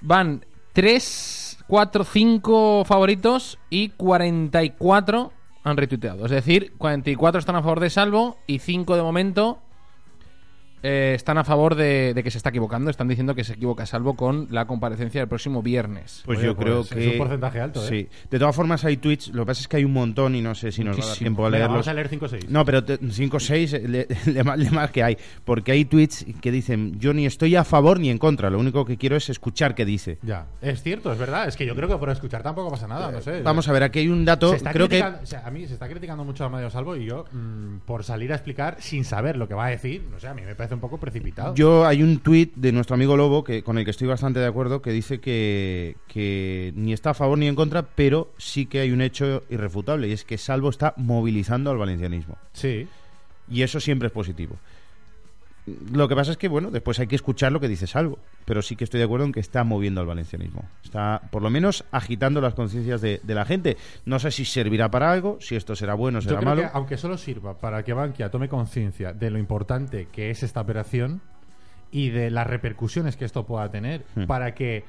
[0.00, 5.32] Van 3, 4, 5 favoritos y 44
[5.64, 6.26] han retuiteado.
[6.26, 9.58] Es decir, 44 están a favor de Salvo y 5 de momento
[10.82, 12.90] eh, están a favor de, de que se está equivocando.
[12.90, 16.22] Están diciendo que se equivoca Salvo con la comparecencia del próximo viernes.
[16.24, 17.08] Pues Oye, yo pues creo es que.
[17.12, 17.88] un porcentaje alto, ¿eh?
[17.88, 18.08] Sí.
[18.30, 19.28] De todas formas, hay tweets.
[19.28, 21.00] Lo que pasa es que hay un montón y no sé si nos va a
[21.00, 21.24] dar Muchísimo.
[21.24, 21.72] tiempo a Venga, leerlos.
[21.74, 22.50] vamos a leer 5 o 6.
[22.50, 25.16] No, pero 5 o 6 le, le más- que hay.
[25.44, 28.50] Porque hay tweets que dicen: Yo ni estoy a favor ni en contra.
[28.50, 30.18] Lo único que quiero es escuchar qué dice.
[30.22, 31.46] Ya, es cierto, es verdad.
[31.48, 33.42] Es que yo creo que por escuchar tampoco pasa nada, no sé.
[33.42, 34.50] Vamos a ver, aquí hay un dato.
[34.50, 35.00] Se está Creo que.
[35.00, 37.78] criticando- o sea, a mí se está criticando mucho a Mario Salvo y yo, mm,
[37.86, 40.42] por salir a explicar sin saber lo que va a decir, no sé, a mí
[40.42, 41.54] me parece un poco precipitado.
[41.54, 44.46] Yo hay un tuit de nuestro amigo Lobo que con el que estoy bastante de
[44.46, 48.80] acuerdo que dice que, que ni está a favor ni en contra, pero sí que
[48.80, 52.86] hay un hecho irrefutable y es que Salvo está movilizando al valencianismo Sí.
[53.48, 54.56] y eso siempre es positivo.
[55.92, 58.62] Lo que pasa es que bueno, después hay que escuchar lo que dice Salvo, pero
[58.62, 60.64] sí que estoy de acuerdo en que está moviendo al valencianismo.
[60.82, 63.76] Está por lo menos agitando las conciencias de, de la gente.
[64.04, 66.62] No sé si servirá para algo, si esto será bueno Yo será creo malo.
[66.62, 70.60] que aunque solo sirva para que Bankia tome conciencia de lo importante que es esta
[70.60, 71.20] operación
[71.92, 74.24] y de las repercusiones que esto pueda tener, Hmm.
[74.26, 74.84] para que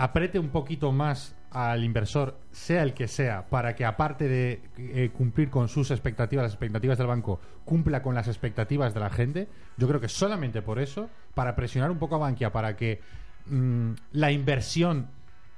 [0.00, 5.10] apriete un poquito más al inversor, sea el que sea, para que aparte de eh,
[5.12, 9.48] cumplir con sus expectativas, las expectativas del banco, cumpla con las expectativas de la gente,
[9.76, 13.00] yo creo que solamente por eso, para presionar un poco a Bankia, para que
[13.44, 15.08] mm, la inversión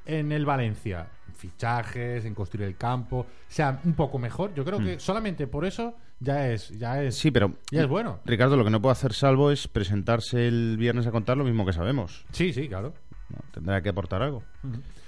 [0.07, 4.81] en el Valencia, en fichajes, en construir el campo, sea un poco mejor, yo creo
[4.81, 7.21] que solamente por eso ya es, ya es, Hmm.
[7.21, 8.19] Sí, pero ya es bueno.
[8.25, 11.65] Ricardo, lo que no puede hacer Salvo es presentarse el viernes a contar lo mismo
[11.65, 12.25] que sabemos.
[12.33, 12.93] Sí, sí, claro.
[13.33, 13.39] ¿No?
[13.53, 14.43] Tendrá que aportar algo.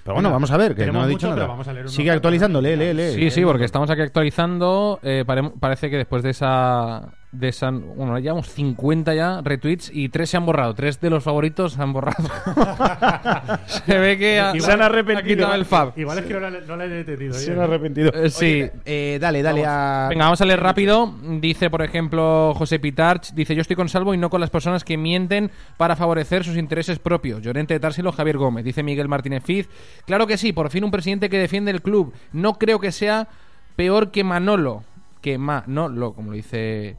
[0.03, 1.37] Pero bueno, vamos a ver, que no ha dicho mucho, nada.
[1.43, 3.13] pero vamos a leer unos Sigue actualizando, lee, lee, lee.
[3.15, 4.99] Sí, sí, porque estamos aquí actualizando.
[5.03, 7.71] eh, pare- parece que después de esa, de esa.
[7.71, 10.75] Bueno, llevamos 50 ya retweets y tres se han borrado.
[10.75, 12.17] Tres de los favoritos se han borrado.
[13.67, 15.93] se ve que ha- Igual- ha quitado el fab.
[15.97, 17.35] Igual es que no la, no la he entendido.
[17.35, 18.13] Se han arrepentido.
[18.15, 18.63] Eh, sí.
[18.63, 20.07] Oye, eh, dale, dale a...
[20.11, 21.13] Venga, vamos a leer rápido.
[21.41, 24.85] Dice, por ejemplo, José Pitarch, dice, yo estoy con Salvo y no con las personas
[24.85, 27.43] que mienten para favorecer sus intereses propios.
[27.43, 28.65] Llorente de Társilo, Javier Gómez.
[28.65, 29.69] Dice Miguel Martínez Fiz,
[30.07, 32.13] claro que sí, por fin un presidente que defiende el club.
[32.33, 33.29] No creo que sea
[33.77, 34.85] peor que Manolo.
[35.21, 36.97] Que Manolo, como lo dice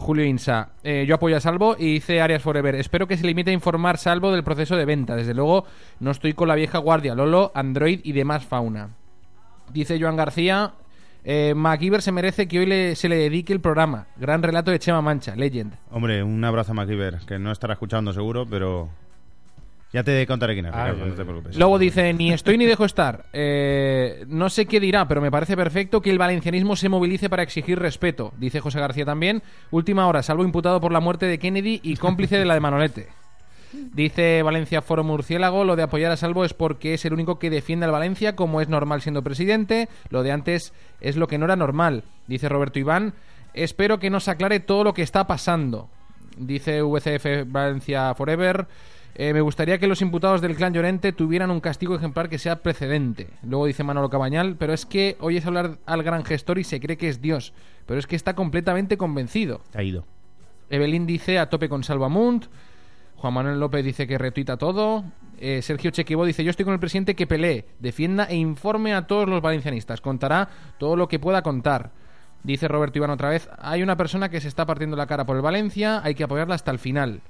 [0.00, 0.70] Julio Insa.
[0.82, 2.74] Eh, yo apoyo a Salvo y dice Arias Forever.
[2.74, 5.14] Espero que se limite a informar Salvo del proceso de venta.
[5.14, 5.64] Desde luego,
[6.00, 8.90] no estoy con la vieja guardia, Lolo, Android y demás fauna.
[9.72, 10.72] Dice Joan García.
[11.22, 14.06] Eh, MacGyver se merece que hoy le- se le dedique el programa.
[14.16, 15.74] Gran relato de Chema Mancha, Legend.
[15.90, 18.88] Hombre, un abrazo a MacGyver, que no estará escuchando seguro, pero...
[19.92, 21.56] Ya te contaré quién es, Ah, Ricardo, no te preocupes.
[21.56, 23.24] Luego dice, ni estoy ni dejo estar.
[23.32, 27.42] Eh, no sé qué dirá, pero me parece perfecto que el valencianismo se movilice para
[27.42, 28.32] exigir respeto.
[28.38, 29.42] Dice José García también.
[29.72, 33.08] Última hora, salvo imputado por la muerte de Kennedy y cómplice de la de Manolete.
[33.72, 37.50] Dice Valencia Foro Murciélago, lo de apoyar a Salvo es porque es el único que
[37.50, 39.88] defiende al Valencia como es normal siendo presidente.
[40.08, 42.02] Lo de antes es lo que no era normal.
[42.26, 43.14] Dice Roberto Iván,
[43.54, 45.88] espero que nos aclare todo lo que está pasando.
[46.36, 48.66] Dice VCF Valencia Forever,
[49.14, 52.62] eh, me gustaría que los imputados del clan Llorente tuvieran un castigo ejemplar que sea
[52.62, 53.28] precedente.
[53.42, 56.96] Luego dice Manolo Cabañal, pero es que oyes hablar al gran gestor y se cree
[56.96, 57.52] que es Dios.
[57.86, 59.60] Pero es que está completamente convencido.
[59.74, 60.04] Ha ido.
[60.70, 62.46] Evelyn dice a tope con Salvamunt.
[63.16, 65.04] Juan Manuel López dice que retuita todo.
[65.38, 69.06] Eh, Sergio Chequibó dice: Yo estoy con el presidente que pelee, defienda e informe a
[69.06, 70.00] todos los valencianistas.
[70.00, 71.90] Contará todo lo que pueda contar.
[72.42, 75.36] Dice Roberto Iván otra vez: Hay una persona que se está partiendo la cara por
[75.36, 77.20] el Valencia, hay que apoyarla hasta el final.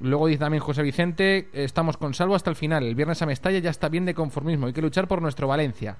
[0.00, 2.84] Luego dice también José Vicente: Estamos con salvo hasta el final.
[2.84, 5.96] El viernes a Mestalla ya está bien de conformismo, hay que luchar por nuestro Valencia.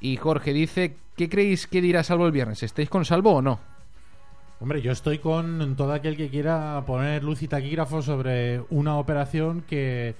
[0.00, 2.62] Y Jorge dice: ¿Qué creéis que dirá Salvo el viernes?
[2.62, 3.58] ¿Estáis con Salvo o no?
[4.60, 9.62] Hombre, yo estoy con todo aquel que quiera poner luz y taquígrafo sobre una operación
[9.62, 10.14] que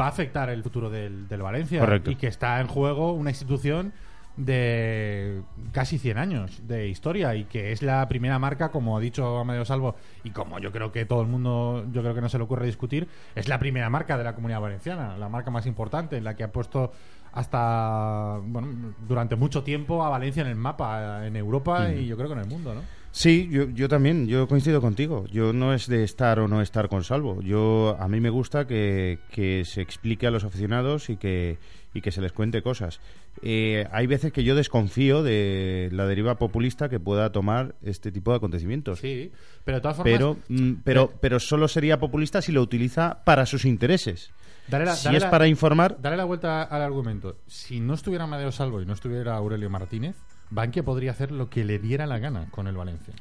[0.00, 2.10] va a afectar el futuro del, del Valencia Correcto.
[2.10, 3.92] y que está en juego una institución
[4.36, 5.42] de
[5.72, 9.64] casi 100 años de historia y que es la primera marca, como ha dicho Amadeo
[9.64, 9.94] Salvo,
[10.24, 12.66] y como yo creo que todo el mundo, yo creo que no se le ocurre
[12.66, 16.34] discutir, es la primera marca de la comunidad valenciana, la marca más importante, en la
[16.34, 16.92] que ha puesto
[17.32, 22.28] hasta, bueno, durante mucho tiempo a Valencia en el mapa, en Europa y yo creo
[22.28, 22.82] que en el mundo, ¿no?
[23.10, 25.26] Sí, yo, yo también, yo coincido contigo.
[25.30, 27.40] Yo no es de estar o no estar con Salvo.
[27.42, 31.58] Yo a mí me gusta que, que se explique a los aficionados y que,
[31.94, 33.00] y que se les cuente cosas.
[33.40, 38.32] Eh, hay veces que yo desconfío de la deriva populista que pueda tomar este tipo
[38.32, 38.98] de acontecimientos.
[38.98, 39.30] Sí,
[39.64, 40.12] pero de todas formas...
[40.12, 44.30] Pero, mm, pero, pero solo sería populista si lo utiliza para sus intereses.
[44.66, 47.36] Dale la- si dale es la- para informar, Dale la vuelta al argumento.
[47.46, 50.16] Si no estuviera Amadeo Salvo y no estuviera Aurelio Martínez,
[50.50, 53.14] Bankia podría hacer lo que le diera la gana con el Valencia.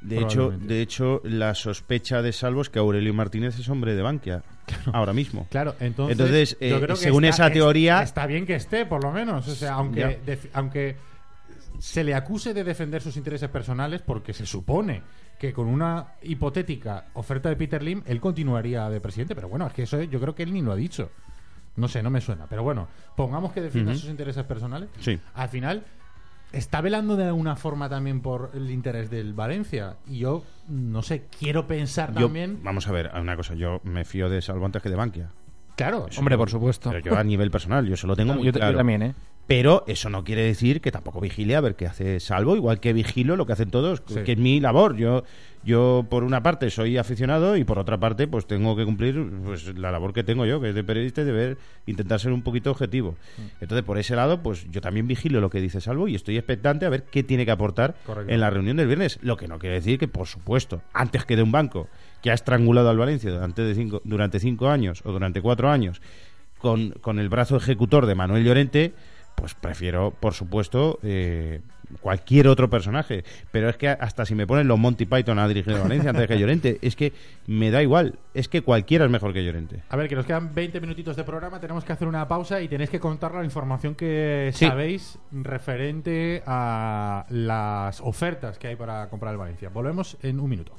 [0.00, 4.02] De hecho, de hecho, la sospecha de Salvo es que Aurelio Martínez es hombre de
[4.02, 4.42] Bankia
[4.92, 5.46] ahora mismo.
[5.50, 8.86] Claro, entonces, Entonces, eh, yo creo que según está- esa teoría- está bien que esté,
[8.86, 9.46] por lo menos.
[9.48, 10.20] O sea, aunque,
[10.52, 10.96] aunque
[11.78, 15.02] se le acuse de defender sus intereses personales, porque se supone
[15.38, 19.34] que con una hipotética oferta de Peter Lim, él continuaría de presidente.
[19.36, 21.10] Pero bueno, es que eso yo creo que él ni lo ha dicho.
[21.76, 22.46] No sé, no me suena.
[22.48, 24.88] Pero bueno, pongamos que defienda sus intereses personales.
[24.98, 25.16] Sí.
[25.34, 25.84] Al final,
[26.52, 29.96] está velando de alguna forma también por el interés del Valencia.
[30.06, 32.60] Y yo, no sé, quiero pensar Yo- también.
[32.62, 35.30] vamos a ver, una cosa, yo me fío de Salvo antes que de Bankia.
[35.78, 36.90] Claro, Hombre, por supuesto.
[36.90, 38.76] Pero yo a nivel personal, yo se lo tengo muy yo, yo claro.
[38.76, 39.14] también, ¿eh?
[39.46, 42.92] Pero eso no quiere decir que tampoco vigile a ver qué hace Salvo, igual que
[42.92, 44.20] vigilo lo que hacen todos, Sí.
[44.24, 44.96] que es mi labor.
[44.96, 45.22] Yo,
[45.64, 49.74] yo por una parte soy aficionado y por otra parte pues tengo que cumplir pues
[49.78, 52.42] la labor que tengo yo, que es de periodista y de ver, intentar ser un
[52.42, 53.12] poquito objetivo.
[53.38, 53.42] Mm.
[53.62, 56.84] Entonces por ese lado pues yo también vigilo lo que dice Salvo y estoy expectante
[56.84, 58.30] a ver qué tiene que aportar Correcto.
[58.30, 59.18] en la reunión del viernes.
[59.22, 61.88] Lo que no quiere decir que por supuesto, antes que de un banco
[62.28, 66.02] que ha estrangulado al Valencia durante, de cinco, durante cinco años o durante cuatro años
[66.58, 68.92] con, con el brazo ejecutor de Manuel Llorente,
[69.34, 71.62] pues prefiero, por supuesto, eh,
[72.02, 73.24] cualquier otro personaje.
[73.50, 76.26] Pero es que hasta si me ponen los Monty Python a dirigir a Valencia antes
[76.26, 77.14] que Llorente, es que
[77.46, 78.18] me da igual.
[78.34, 79.82] Es que cualquiera es mejor que Llorente.
[79.88, 82.68] A ver, que nos quedan 20 minutitos de programa, tenemos que hacer una pausa y
[82.68, 84.66] tenéis que contar la información que Sí.
[84.66, 89.70] sabéis referente a las ofertas que hay para comprar el Valencia.
[89.70, 90.72] Volvemos en un minuto.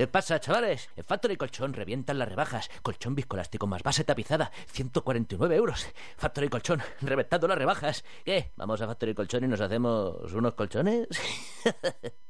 [0.00, 0.88] ¿Qué pasa, chavales?
[0.96, 2.70] En Factory Colchón revientan las rebajas.
[2.80, 5.86] Colchón viscoelástico más base tapizada, 149 euros.
[6.16, 8.02] Factory Colchón, reventando las rebajas.
[8.24, 8.50] ¿Qué?
[8.56, 11.06] ¿Vamos a Factory Colchón y nos hacemos unos colchones?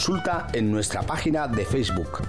[0.00, 2.22] consulta en nuestra página de Facebook.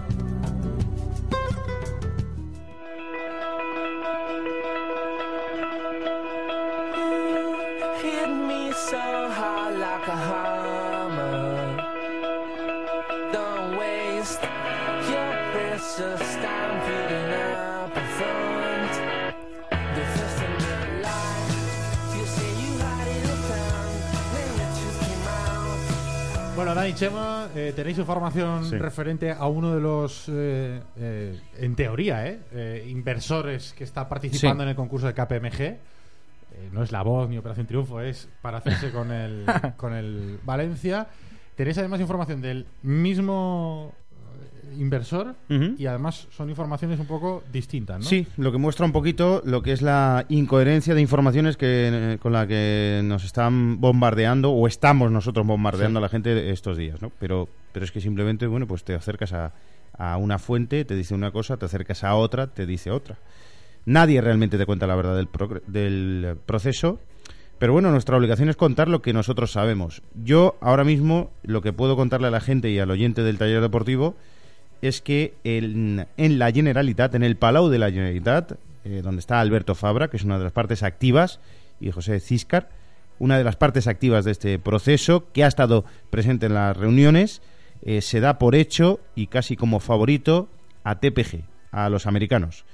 [26.92, 28.78] Dani Chema, eh, tenéis información Sí.
[28.78, 32.38] referente a uno de los, eh, eh, en teoría,
[32.86, 34.64] inversores que está participando Sí.
[34.64, 35.78] en el concurso de KPMG.
[36.74, 39.46] No es La Voz ni Operación Triunfo, es para hacerse con el,
[39.78, 41.08] con el Valencia.
[41.56, 43.94] Tenéis además información del mismo
[44.78, 48.06] inversor y además son informaciones un poco distintas, ¿no?
[48.06, 52.18] Sí, lo que muestra un poquito lo que es la incoherencia de informaciones que, eh,
[52.20, 57.02] con la que nos están bombardeando o estamos nosotros bombardeando a la gente estos días,
[57.02, 57.12] ¿no?
[57.20, 59.54] Pero, pero es que simplemente, bueno, pues te acercas a,
[59.98, 63.18] a una fuente, te dice una cosa, te acercas a otra, te dice otra.
[63.86, 65.30] Nadie realmente te cuenta la verdad del,
[65.68, 67.00] del proceso,
[67.62, 70.02] pero bueno, nuestra obligación es contar lo que nosotros sabemos.
[70.16, 73.62] Yo ahora mismo lo que puedo contarle a la gente y al oyente del taller
[73.62, 74.16] deportivo
[74.82, 79.40] es que en, en la Generalitat, en el Palau de la Generalitat, eh, donde está
[79.40, 81.40] Alberto Fabra, que es una de las partes activas,
[81.80, 82.70] y José Ciscar,
[83.20, 87.42] una de las partes activas de este proceso, que ha estado presente en las reuniones,
[87.84, 90.50] eh, se da por hecho y casi como favorito
[90.84, 92.66] a TPG, a los americanos.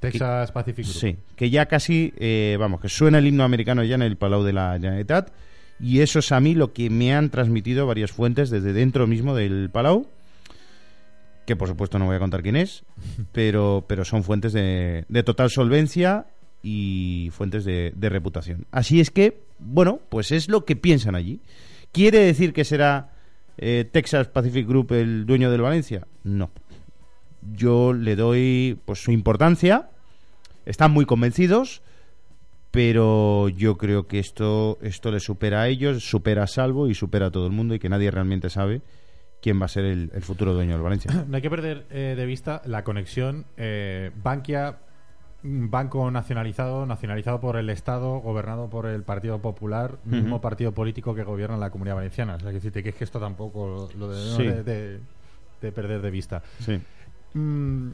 [0.00, 1.00] Texas Pacific Group.
[1.00, 4.44] Sí, que ya casi, eh, vamos, que suena el himno americano ya en el Palau
[4.44, 5.32] de la Generalitat
[5.80, 9.34] Y eso es a mí lo que me han transmitido varias fuentes desde dentro mismo
[9.34, 10.06] del Palau,
[11.48, 12.84] que por supuesto no voy a contar quién es,
[13.32, 16.26] pero, pero son fuentes de, de total solvencia
[16.62, 18.66] y fuentes de, reputación.
[18.70, 21.40] Así es que, bueno, pues es lo que piensan allí.
[21.90, 23.14] ¿Quiere decir que será
[23.56, 26.06] eh, Texas Pacific Group el dueño del Valencia?
[26.22, 26.50] No.
[27.54, 29.88] Yo le doy pues su importancia.
[30.66, 31.80] Están muy convencidos,
[32.70, 37.28] pero yo creo que esto esto le supera a ellos, supera a Salvo y supera
[37.28, 38.82] a todo el mundo y que nadie realmente sabe
[39.40, 41.10] quién va a ser el, el futuro dueño del Valencia.
[41.28, 44.78] No hay que perder eh, de vista la conexión eh, Bankia,
[45.42, 51.22] banco nacionalizado, nacionalizado por el Estado, gobernado por el Partido Popular, mismo partido político que
[51.22, 52.34] gobierna la Comunidad Valenciana.
[52.34, 54.42] O sea, que decirte que es que esto tampoco lo debemos Sí.
[54.44, 55.00] de, de-
[55.60, 56.42] de perder de vista.
[56.60, 56.80] Sí.
[57.34, 57.90] Mm,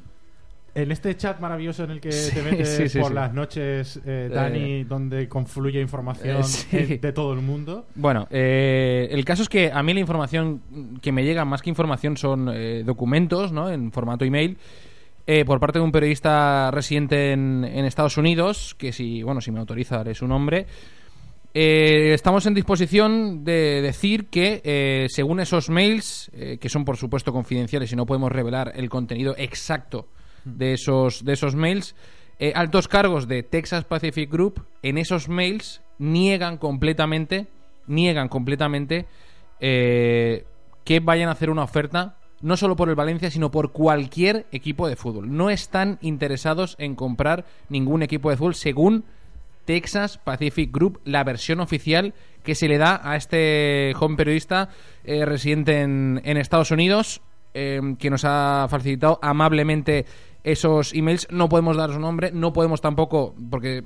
[0.75, 4.29] en este chat maravilloso en el que te metes sí, sí, por las noches, eh,
[4.33, 7.87] Dani, Eh, donde confluye información eh, de todo el mundo.
[7.95, 11.70] Bueno, eh, el caso es que a mí la información que me llega, más que
[11.70, 12.51] información, son
[12.85, 13.70] documentos, ¿no?
[13.70, 14.59] En formato email,
[15.27, 19.53] eh, por parte de un periodista residente en, en Estados Unidos, que si, bueno, si
[19.53, 20.66] me autoriza daré su nombre.
[21.57, 26.29] Estamos en disposición de decir que, según esos mails,
[26.61, 30.09] que son por supuesto confidenciales y no podemos revelar el contenido exacto
[30.45, 31.95] de esos, de esos mails,
[32.38, 37.47] eh, altos cargos de Texas Pacific Group en esos mails niegan completamente,
[37.86, 39.07] niegan completamente
[39.61, 40.45] eh,
[40.84, 44.86] que vayan a hacer una oferta no solo por el Valencia, sino por cualquier equipo
[44.86, 45.34] de fútbol.
[45.34, 49.05] No están interesados en comprar ningún equipo de fútbol según
[49.64, 54.68] Texas Pacific Group, la versión oficial que se le da a este joven periodista
[55.05, 57.22] eh, residente en, Estados Unidos,
[57.55, 60.05] eh, que nos ha facilitado amablemente
[60.45, 61.26] esos emails.
[61.30, 63.82] No podemos dar su nombre, no podemos tampoco, porque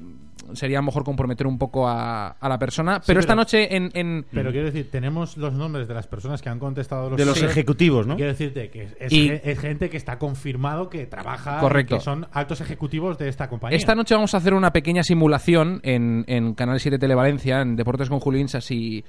[0.54, 3.02] sería mejor comprometer un poco a, a la persona.
[3.06, 3.90] pero, esta pero- noche en...
[3.92, 7.26] en- Pero quiero decir, tenemos los nombres de las personas que han contestado los De
[7.26, 8.16] los ejecutivos, ¿no?
[8.16, 11.96] Quiero decirte que es, Y- gente que está confirmado que trabaja, Correcto.
[11.96, 13.76] que son altos ejecutivos de esta compañía.
[13.76, 18.08] Esta noche vamos a hacer una pequeña simulación en, en Canal 7 Televalencia, en Deportes
[18.08, 19.04] con Julio Insa, si,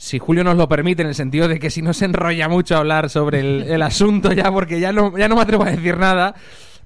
[0.00, 2.76] si Julio nos lo permite, en el sentido de que si no se enrolla mucho
[2.76, 5.98] hablar sobre el, el asunto ya, porque ya no, ya no me atrevo a decir
[5.98, 6.34] nada.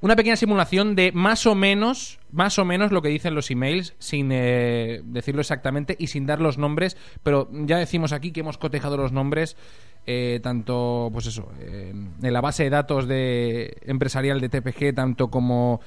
[0.01, 3.95] Una pequeña simulación de más o menos, más o menos lo que dicen los emails,
[3.99, 8.59] sin eh, decirlo exactamente y sin dar los nombres, pero ya decimos aquí que hemos
[8.59, 9.57] cotejado los nombres
[10.07, 15.29] eh, tanto, pues eso, eh, en la base de datos de empresarial de TPG, tanto
[15.29, 15.81] como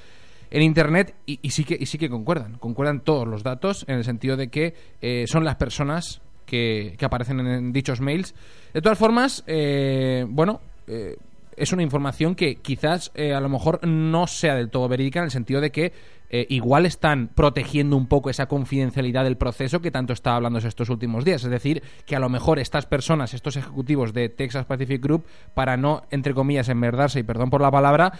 [0.49, 3.95] en internet y, y sí que y sí que concuerdan concuerdan todos los datos en
[3.95, 8.33] el sentido de que eh, son las personas que, aparecen en, dichos mails
[8.73, 11.17] de todas formas eh, bueno eh,
[11.57, 15.25] es una información que quizás eh, a lo mejor no sea del todo verídica en
[15.25, 15.91] el sentido de que
[16.29, 20.89] eh, igual están protegiendo un poco esa confidencialidad del proceso que tanto está hablándose estos
[20.89, 21.43] últimos días.
[21.43, 25.25] Es decir, que a lo mejor estas personas, estos ejecutivos de Texas Pacific Group,
[25.55, 28.11] para no, entre comillas, enmerdarse, y perdón por la palabra,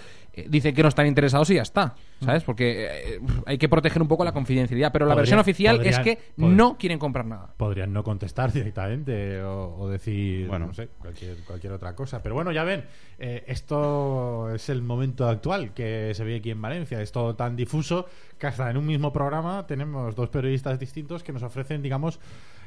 [0.47, 1.95] dicen que no están interesados y ya está.
[2.19, 2.43] ¿Sabes?
[2.43, 4.91] Porque eh, hay que proteger un poco la confidencialidad.
[4.91, 7.53] Pero la Podría- versión oficial es podrían- que no quieren comprar nada.
[7.57, 10.67] Podrían no contestar directamente o, o decir, Bueno.
[10.67, 12.23] no sé, cualquier, cualquier otra cosa.
[12.23, 12.85] Pero bueno, ya ven,
[13.19, 17.01] eh, esto es el momento actual que se ve aquí en Valencia.
[17.01, 18.07] Es todo tan difuso
[18.39, 22.19] que hasta en un mismo programa tenemos dos periodistas distintos que nos ofrecen, digamos,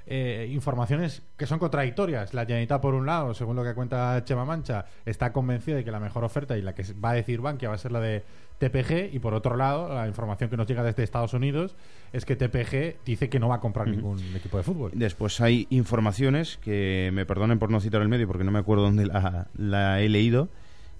[0.06, 2.34] eh, informaciones que son contradictorias.
[2.34, 5.90] La Generalitat, por un lado, según lo que cuenta Chema Mancha, está convencida de que
[5.90, 8.22] la mejor oferta y la que va a decir Bankia va a ser la de
[8.60, 9.12] TPG.
[9.12, 11.74] Y por otro lado, la información que nos llega desde Estados Unidos
[12.12, 14.92] es que TPG dice que no va a comprar ningún equipo de fútbol.
[14.94, 18.84] Después hay informaciones que me perdonen por no citar el medio porque no me acuerdo
[18.84, 20.48] dónde la, la he leído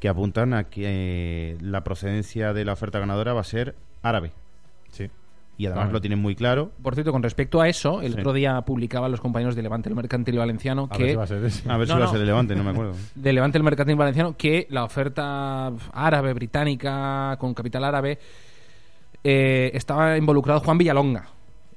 [0.01, 4.33] que apuntan a que eh, la procedencia de la oferta ganadora va a ser árabe.
[4.91, 5.11] Sí.
[5.61, 5.93] Y además Vale.
[5.93, 6.71] lo tienen muy claro.
[6.83, 8.21] Por cierto, con respecto a eso, el Sí.
[8.21, 11.25] otro día publicaban los compañeros de Levante el Mercantil Valenciano A ver que si va
[11.25, 11.69] a ser ese.
[11.71, 12.09] A ver No, si va no.
[12.09, 12.95] a ser de Levante, no me acuerdo.
[13.15, 18.19] de Levante el Mercantil Valenciano que la oferta árabe, británica, con capital árabe,
[19.23, 21.29] eh, estaba involucrado Juan Villalonga.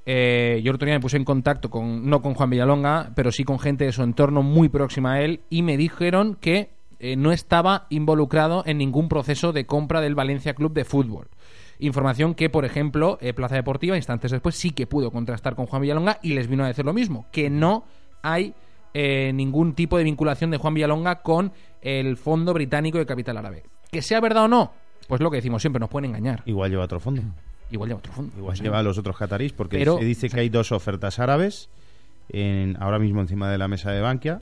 [0.06, 3.32] Eh, yo el otro día me puse en contacto con, no con Juan Villalonga, pero
[3.32, 7.16] sí con gente de su entorno muy próxima a él y me dijeron que eh,
[7.18, 11.28] no estaba involucrado en ningún proceso de compra del Valencia Club de Fútbol.
[11.86, 15.82] Información que, por ejemplo, eh, Plaza Deportiva, instantes después, sí que pudo contrastar con Juan
[15.82, 17.84] Villalonga y les vino a decir lo mismo, que no
[18.22, 18.54] hay
[18.94, 23.64] eh, ningún tipo de vinculación de Juan Villalonga con el Fondo Británico de Capital Árabe.
[23.92, 24.72] Que sea verdad o no,
[25.10, 26.42] pues lo que decimos siempre, nos pueden engañar.
[26.46, 27.22] Igual lleva otro fondo.
[27.70, 28.34] Igual lleva otro fondo.
[28.38, 31.70] Igual lleva a los otros catarís porque Pero- se dice que hay dos ofertas árabes
[32.30, 34.40] en, ahora mismo encima de la mesa de Bankia.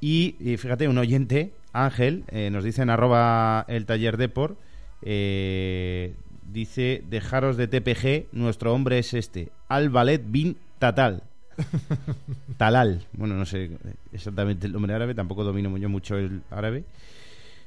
[0.00, 4.56] Y, y fíjate, un oyente, Ángel, eh, nos dice en arroba el taller Depor,
[5.02, 6.14] eh,
[6.52, 11.22] dice, dejaros de TPG, nuestro hombre es este, Al Ballet Bin Tatal.
[12.56, 13.04] Talal.
[13.12, 13.70] Bueno, no sé
[14.12, 16.84] exactamente el nombre árabe, tampoco domino yo mucho el árabe.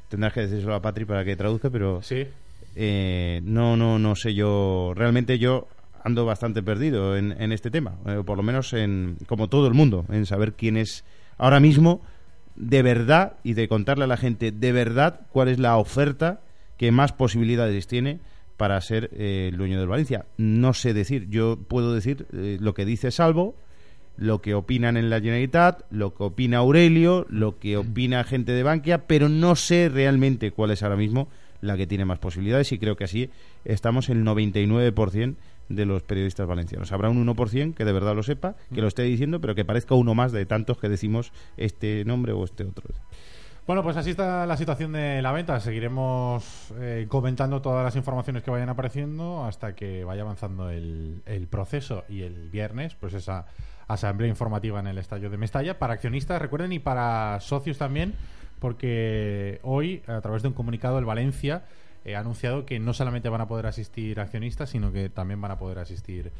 [0.09, 2.25] Tendrás que decírselo a Patri para que traduzca, pero Sí.
[2.75, 4.93] eh, no, no, no sé yo.
[4.95, 5.67] Realmente yo
[6.03, 9.73] ando bastante perdido en, en este tema, eh, por lo menos en, como todo el
[9.73, 11.03] mundo, en saber quién es
[11.37, 12.01] ahora mismo
[12.55, 16.41] de verdad y de contarle a la gente de verdad cuál es la oferta
[16.77, 18.19] que más posibilidades tiene
[18.57, 20.25] para ser eh, el dueño del Valencia.
[20.37, 23.55] No sé decir, yo puedo decir eh, lo que dice Salvo,
[24.17, 28.63] lo que opinan en la Generalitat, lo que opina Aurelio, lo que opina gente de
[28.63, 31.29] Bankia, pero no sé realmente cuál es ahora mismo
[31.61, 33.29] la que tiene más posibilidades y creo que así
[33.63, 35.35] estamos el 99%
[35.69, 36.91] de los periodistas valencianos.
[36.91, 39.95] Habrá un 1% que de verdad lo sepa, que lo esté diciendo, pero que parezca
[39.95, 42.89] uno más de tantos que decimos este nombre o este otro.
[43.65, 45.57] Bueno, pues así está la situación de la venta.
[45.61, 51.47] Seguiremos eh, comentando todas las informaciones que vayan apareciendo hasta que vaya avanzando el, el
[51.47, 53.45] proceso y el viernes, pues esa
[53.87, 58.15] asamblea informativa en el estadio de Mestalla para accionistas, recuerden, y para socios también,
[58.59, 61.63] porque hoy, a través de un comunicado, el Valencia
[62.03, 65.51] eh, ha anunciado que no solamente van a poder asistir accionistas, sino que también van
[65.51, 66.33] a poder asistir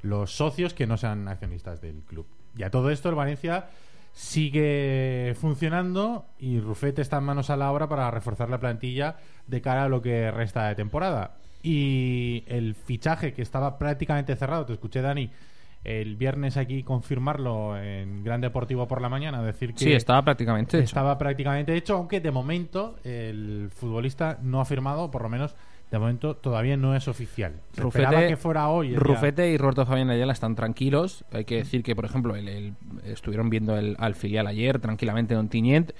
[0.00, 2.26] los socios que no sean accionistas del club.
[2.56, 3.68] Y a todo esto, el Valencia
[4.12, 9.60] sigue funcionando y Rufete está en manos a la obra para reforzar la plantilla de
[9.60, 11.36] cara a lo que resta de temporada.
[11.62, 15.30] Y el fichaje que estaba prácticamente cerrado, te escuché Dani
[15.82, 20.76] el viernes aquí confirmarlo en Gran Deportivo por la mañana, decir que Sí, estaba prácticamente
[20.76, 20.84] hecho.
[20.84, 25.56] estaba prácticamente hecho, aunque de momento el futbolista no ha firmado, por lo menos
[25.90, 27.54] de momento todavía no es oficial.
[27.72, 28.88] Se esperaba que fuera hoy.
[28.88, 31.24] el día- Rufete y Roberto Fabián Ayala están tranquilos.
[31.32, 32.74] Hay que decir que, por ejemplo, el- el-
[33.04, 35.90] estuvieron viendo el, al filial ayer tranquilamente en Ontinyent.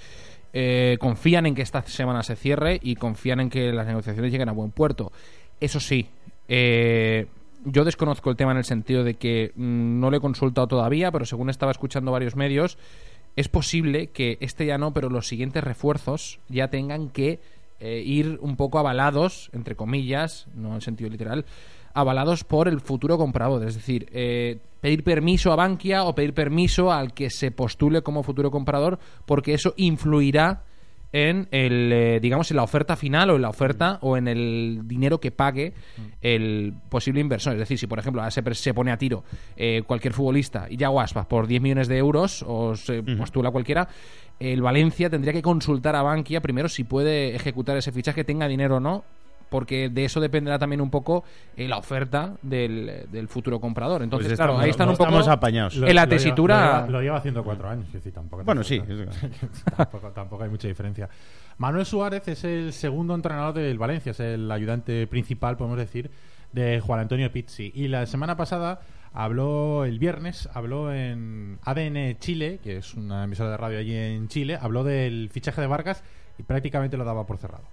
[0.52, 4.48] Eh, confían en que esta semana se cierre y confían en que las negociaciones lleguen
[4.48, 5.12] a buen puerto.
[5.60, 6.08] Eso sí,
[6.48, 7.26] eh,
[7.64, 11.10] yo desconozco el tema en el sentido de que mm, no lo he consultado todavía,
[11.12, 12.78] pero según estaba escuchando varios medios,
[13.36, 17.38] es posible que este ya no, pero los siguientes refuerzos ya tengan que
[17.80, 21.44] eh, ir un poco avalados, entre comillas, no en sentido literal,
[21.94, 23.66] avalados por el futuro comprador.
[23.66, 28.22] Es decir, eh, pedir permiso a Bankia o pedir permiso al que se postule como
[28.22, 30.64] futuro comprador, porque eso influirá
[31.12, 34.82] en el eh, digamos en la oferta final o en la oferta o en el
[34.84, 35.74] dinero que pague
[36.20, 37.54] el posible inversor.
[37.54, 39.24] Es decir si por ejemplo se, se pone a tiro
[39.56, 43.88] eh, cualquier futbolista y ya Aspas por 10 millones de euros o se postula cualquiera
[44.40, 48.76] el Valencia tendría que consultar a Bankia primero si puede ejecutar ese fichaje tenga dinero
[48.76, 49.04] o no
[49.50, 51.24] porque de eso dependerá también un poco
[51.56, 55.04] eh, la oferta del, del futuro comprador entonces Pues claro estamos- ahí están un poco
[55.08, 55.76] estamos apañados.
[55.76, 58.12] Lo- en la lo lleva- tesitura Lo lleva, lo lleva haciendo cuatro años, es decir,
[58.12, 58.44] tampoco.
[58.44, 58.80] Bueno, sí,
[59.76, 61.08] tampoco, tampoco hay mucha diferencia.
[61.58, 66.10] Manuel Suárez es el segundo entrenador del Valencia, es el ayudante principal, podemos decir,
[66.52, 67.70] de Juan Antonio Pizzi.
[67.74, 68.80] Y la semana pasada
[69.12, 74.28] habló, el viernes, habló en ADN Chile, que es una emisora de radio allí en
[74.28, 76.02] Chile, habló del fichaje de Vargas
[76.38, 77.64] y prácticamente lo daba por cerrado.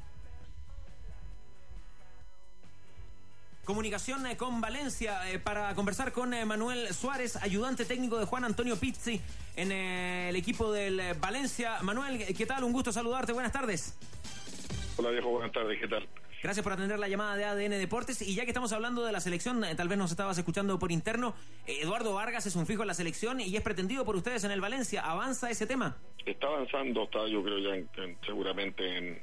[3.67, 8.45] Comunicación eh, con Valencia eh, para conversar con eh, Manuel Suárez, ayudante técnico de Juan
[8.45, 9.19] Antonio Pizzi
[9.57, 11.79] en eh, el equipo del Valencia.
[11.81, 12.63] Manuel, ¿qué tal?
[12.63, 13.33] Un gusto saludarte.
[13.33, 13.93] Buenas tardes.
[14.95, 16.07] Hola viejo, buenas tardes, ¿qué tal?
[16.43, 18.21] Gracias por atender la llamada de ADN Deportes.
[18.21, 20.91] Y ya que estamos hablando de la selección, eh, tal vez nos estabas escuchando por
[20.91, 21.33] interno.
[21.65, 24.51] eh, Eduardo Vargas es un fijo en la selección y es pretendido por ustedes en
[24.51, 25.01] el Valencia.
[25.01, 25.97] ¿Avanza ese tema?
[26.25, 29.21] Está avanzando, está yo creo ya en- en- seguramente en,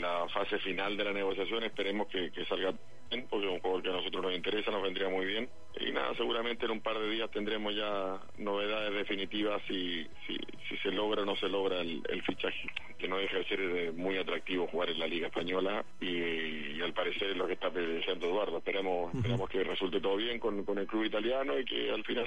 [0.00, 1.62] la fase final de la negociación.
[1.64, 2.74] Esperemos que, que salga
[3.10, 5.48] bien, porque es un jugador que a nosotros nos interesa, nos vendría muy bien.
[5.78, 10.36] Y nada, seguramente en un par de días tendremos ya novedades definitivas si, si,
[10.68, 12.68] si se logra o no se logra el, el fichaje,
[12.98, 16.06] que no deja de ser eh, muy atractivo jugar en la Liga Española y,
[16.76, 18.56] y al parecer es lo que está deseando Eduardo.
[18.58, 22.24] Esperemos, esperemos que resulte todo bien con, con el club italiano y que al final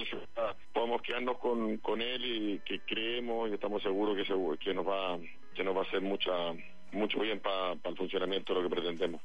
[0.72, 4.88] podamos quedarnos con, con él y que creemos y estamos seguros que, se- que nos
[4.88, 5.18] va
[5.56, 6.54] que nos va a hacer mucha
[6.91, 9.22] mucho bien para el funcionamiento de lo que pretendemos.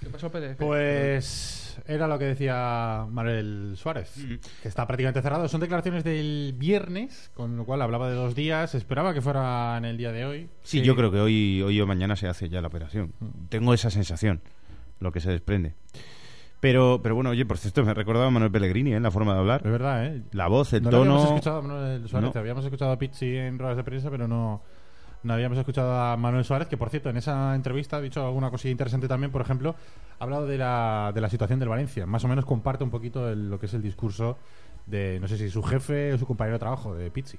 [0.00, 0.56] ¿Qué pasó, Pérez?
[0.58, 4.14] Pues era lo que decía Manuel Suárez,
[4.62, 5.48] que está prácticamente cerrado.
[5.48, 8.74] Son declaraciones del viernes, con lo cual hablaba de dos días.
[8.74, 10.48] Esperaba que fuera en el día de hoy.
[10.62, 13.12] Sí, yo creo que hoy, hoy o mañana se hace ya la operación.
[13.48, 14.40] Tengo esa sensación,
[15.00, 15.74] lo que se desprende.
[16.60, 18.96] Pero, pero bueno, oye, por cierto, me recordaba a Manuel Pellegrini ¿eh?
[18.96, 19.62] en la forma de hablar.
[19.64, 20.22] Es verdad, ¿eh?
[20.32, 21.12] La voz, el no lo tono.
[21.12, 22.40] habíamos escuchado a Manuel Suárez, No.
[22.40, 24.62] habíamos escuchado a Pizzi en ruedas de prensa, pero no,
[25.22, 28.50] no habíamos escuchado a Manuel Suárez, que por cierto, en esa entrevista ha dicho alguna
[28.50, 29.74] cosilla interesante también, por ejemplo,
[30.18, 32.06] ha hablado de la, de la situación del Valencia.
[32.06, 34.38] Más o menos comparte un poquito el- lo que es el discurso
[34.86, 37.38] de, no sé si su jefe o su compañero de trabajo, de Pizzi.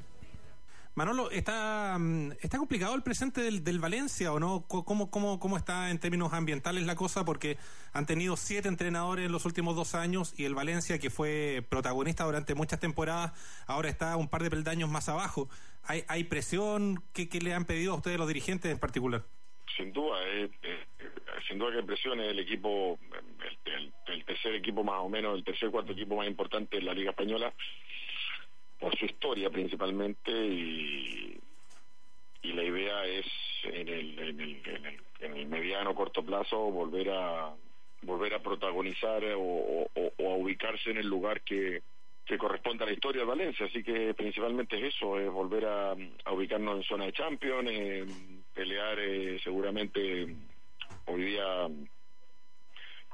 [0.98, 4.66] Manolo, ¿está, mm, ¿está complicado el presente del, del Valencia o no?
[4.68, 7.24] ¿Cómo, cómo, ¿Cómo está en términos ambientales la cosa?
[7.24, 7.56] Porque
[7.94, 12.24] han tenido siete entrenadores en los últimos dos años y el Valencia, que fue protagonista
[12.24, 13.32] durante muchas temporadas,
[13.68, 15.48] ahora está un par de peldaños más abajo.
[15.84, 17.04] ¿Hay, hay presión?
[17.14, 19.24] ¿Qué, qué le han pedido a ustedes los dirigentes en particular?
[19.78, 20.86] Sin duda, eh, eh,
[21.48, 22.98] sin duda que presión es el equipo,
[23.46, 26.82] el, el- el tercer equipo más o menos, el tercer cuarto equipo más importante de
[26.82, 27.54] la Liga Española,
[28.80, 31.40] por su historia principalmente, y,
[32.44, 33.26] y la idea es
[33.64, 37.54] en el, en el, en el, en el mediano corto plazo volver a
[38.04, 41.82] volver a protagonizar o, o- a ubicarse en el lugar que,
[42.24, 43.66] que corresponde a la historia de Valencia.
[43.66, 45.96] Así que principalmente es eso, es volver a,
[46.32, 47.70] ubicarnos en zona de Champions,
[48.54, 50.28] pelear eh, seguramente
[51.06, 51.68] hoy día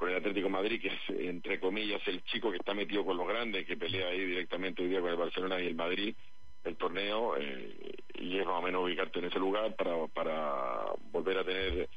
[0.04, 3.16] con el Atlético de Madrid, que es entre comillas el chico que está metido con
[3.16, 6.14] los grandes, que pelea ahí directamente hoy día con el Barcelona y el Madrid,
[6.62, 11.38] el torneo, eh, y es más o menos ubicarte en ese lugar para, para volver
[11.38, 11.88] a tener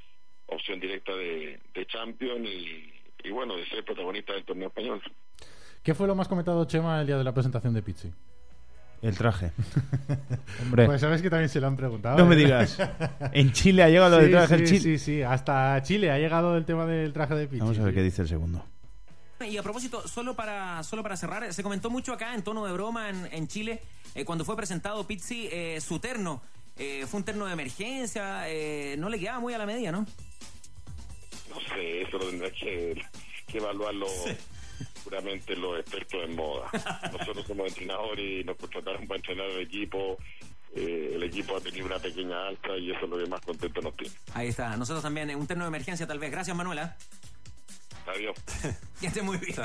[0.46, 2.94] opción directa de, de Champions y,
[3.26, 5.02] y bueno, de ser protagonista del torneo español.
[5.84, 8.10] ¿Qué fue lo más comentado, Chema, el día de la presentación de Pizzi?
[9.02, 9.52] El traje.
[10.62, 10.86] Hombre.
[10.86, 12.18] Pues sabes que también se lo han preguntado.
[12.18, 12.40] No me ¿eh?
[12.40, 12.78] digas.
[13.32, 14.80] En Chile ha llegado lo del Sí, traje sí, Chile.
[14.80, 17.60] Sí, sí, hasta Chile ha llegado el tema del traje de Pizzi.
[17.60, 17.96] Vamos a ver sí.
[17.96, 18.66] qué dice el segundo.
[19.48, 22.74] Y a propósito, solo para, solo para cerrar, se comentó mucho acá en tono de
[22.74, 23.82] broma en, en Chile,
[24.16, 26.42] eh, cuando fue presentado Pizzi, eh, su terno.
[26.76, 30.00] Eh, fue un terno de emergencia, eh, no le quedaba muy a la medida, ¿no?
[31.50, 33.00] No sé, eso lo tendrás que,
[33.48, 34.08] que evaluarlo
[35.08, 36.70] seguramente los expertos en moda.
[37.12, 40.18] Nosotros somos entrenadores y nos contrataron para entrenar el equipo.
[40.76, 43.82] Eh, el equipo ha tenido una pequeña alta y eso es lo que más contento
[43.82, 44.14] nos tiene.
[44.34, 46.30] Ahí está, nosotros también, eh, un terno de emergencia tal vez.
[46.30, 46.98] Gracias, Manuela.
[48.06, 48.36] Adiós.
[49.02, 49.56] Ya esté muy bien.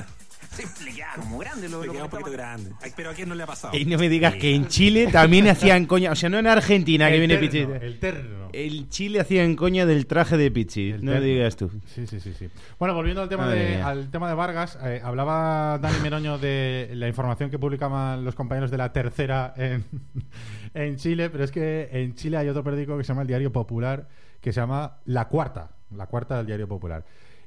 [0.56, 2.20] Sí, le queda como grande lo Le lo queda un comentaba.
[2.20, 2.70] poquito grande.
[2.82, 3.76] Ay, Pero a quién no le ha pasado.
[3.76, 6.12] Y no me digas que en Chile también hacían coña.
[6.12, 7.84] O sea, no en Argentina que viene terno, Pichi.
[7.86, 8.48] El terno.
[8.52, 10.90] El Chile hacían coña del traje de Pichi.
[10.90, 11.26] El No terno.
[11.26, 11.70] digas tú.
[11.86, 12.48] Sí, sí, sí, sí.
[12.78, 13.86] Bueno, volviendo al tema, Madre de, mía.
[13.88, 18.70] al tema de Vargas, eh, hablaba Dani Meroño de la información que publicaban los compañeros
[18.70, 19.84] de la tercera en,
[20.74, 23.52] en Chile, pero es que en Chile hay otro periódico que se llama El Diario
[23.52, 24.06] Popular,
[24.40, 27.04] que se llama La Cuarta, La Cuarta del Diario Popular.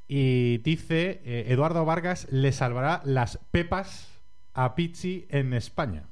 [0.07, 4.07] Y dice, eh, Eduardo Vargas le salvará las pepas
[4.53, 6.03] a Pizzi en España.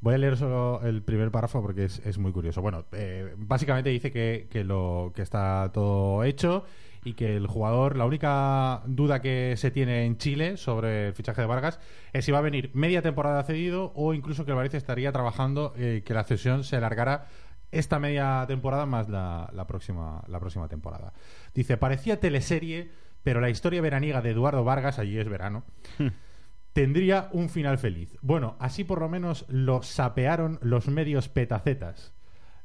[0.00, 2.62] Voy a leer solo el primer párrafo porque es, es muy curioso.
[2.62, 6.64] Bueno, eh, básicamente dice que, que lo, que está todo hecho
[7.04, 11.40] y que el jugador, la única duda que se tiene en Chile sobre el fichaje
[11.40, 11.80] de Vargas
[12.12, 15.74] es si va a venir media temporada cedido o incluso que el Valencia estaría trabajando
[15.76, 17.26] eh, que la cesión se alargara
[17.70, 21.12] esta media temporada más la, la próxima, la próxima temporada.
[21.54, 22.90] Dice, parecía teleserie,
[23.22, 25.64] pero la historia veraniega de Eduardo Vargas, allí es verano,
[26.72, 28.16] tendría un final feliz.
[28.22, 32.14] Bueno, así por lo menos lo sapearon los medios petacetas,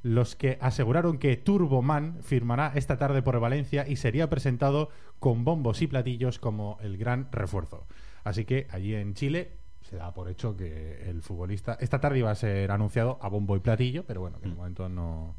[0.01, 4.89] los que aseguraron que Turboman firmará esta tarde por Valencia y sería presentado
[5.19, 7.87] con bombos y platillos como el gran refuerzo.
[8.23, 12.31] Así que allí en Chile se da por hecho que el futbolista esta tarde iba
[12.31, 15.35] a ser anunciado a bombo y platillo, pero bueno, que de momento no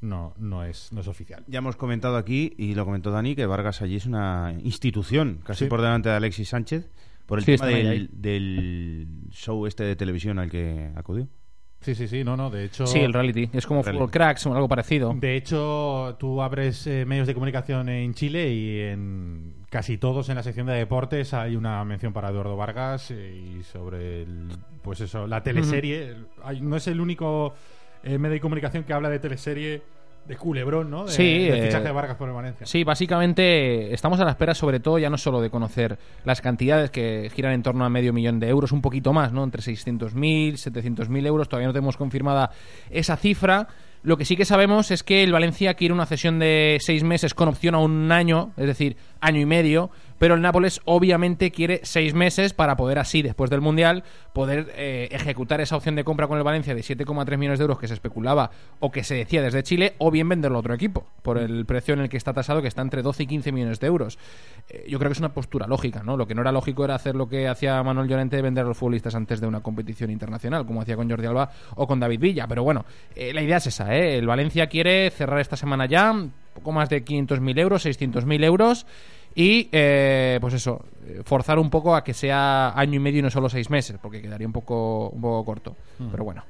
[0.00, 1.44] no no es no es oficial.
[1.46, 5.64] Ya hemos comentado aquí, y lo comentó Dani, que Vargas allí es una institución, casi
[5.64, 5.68] Sí.
[5.70, 6.90] por delante de Alexis Sánchez,
[7.26, 11.28] por el Sí, tema del show este de televisión al que acudió.
[11.82, 13.50] Sí, sí, sí, no, no, de hecho Sí, el reality.
[13.52, 13.98] Es como Reality.
[13.98, 15.12] Fútbol Cracks o algo parecido.
[15.14, 20.36] De hecho, tú abres eh, medios de comunicación en Chile y en casi todos en
[20.36, 24.48] la sección de deportes hay una mención para Eduardo Vargas eh, y sobre el,
[24.82, 26.14] pues eso, la teleserie.
[26.44, 27.54] Hay- no es el único
[28.04, 29.82] eh, medio de comunicación que habla de teleserie
[30.26, 31.04] de culebrón, ¿no?
[31.04, 32.66] De, Sí, del eh, fichaje de Vargas por el Valencia.
[32.66, 36.90] Sí, básicamente estamos a la espera, sobre todo, ya no solo de conocer las cantidades
[36.90, 39.42] que giran en torno a medio millón de euros, un poquito más, ¿no?
[39.44, 42.50] Entre 600.000, 700.000 euros, todavía no tenemos confirmada
[42.90, 43.68] esa cifra.
[44.04, 47.34] Lo que sí que sabemos es que el Valencia quiere una cesión de seis meses
[47.34, 49.90] con opción a un año, es decir, año y medio,
[50.22, 55.08] pero el Nápoles obviamente quiere seis meses para poder así, después del Mundial, poder eh,
[55.10, 57.94] ejecutar esa opción de compra con el Valencia de 7,3 millones de euros que se
[57.94, 61.66] especulaba o que se decía desde Chile, o bien venderlo a otro equipo, por el
[61.66, 64.16] precio en el que está tasado, que está entre 12 y 15 millones de euros.
[64.68, 66.16] Eh, yo creo que es una postura lógica, ¿no?
[66.16, 68.68] Lo que no era lógico era hacer lo que hacía Manuel Llorente de vender a
[68.68, 72.20] los futbolistas antes de una competición internacional, como hacía con Jordi Alba o con David
[72.20, 72.46] Villa.
[72.46, 72.84] Pero bueno,
[73.16, 74.18] eh, la idea es esa, ¿eh?
[74.18, 76.14] El Valencia quiere cerrar esta semana ya,
[76.54, 78.86] poco más de 500.000 euros, 600.000 euros.
[79.34, 83.22] Y, eh, pues eso, eh, forzar un poco a que sea año y medio y
[83.22, 85.76] no solo seis meses, porque quedaría un poco, un poco corto.
[85.98, 86.08] Mm.
[86.10, 86.44] Pero bueno.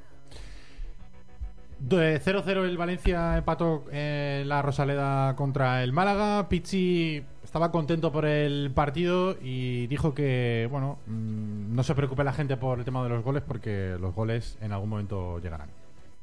[1.79, 6.49] De 0-0 el Valencia empató en la Rosaleda contra el Málaga.
[6.49, 12.33] Pizzi estaba contento por el partido y dijo que, bueno, mm, no se preocupe la
[12.33, 15.71] gente por el tema de los goles porque los goles en algún momento llegarán.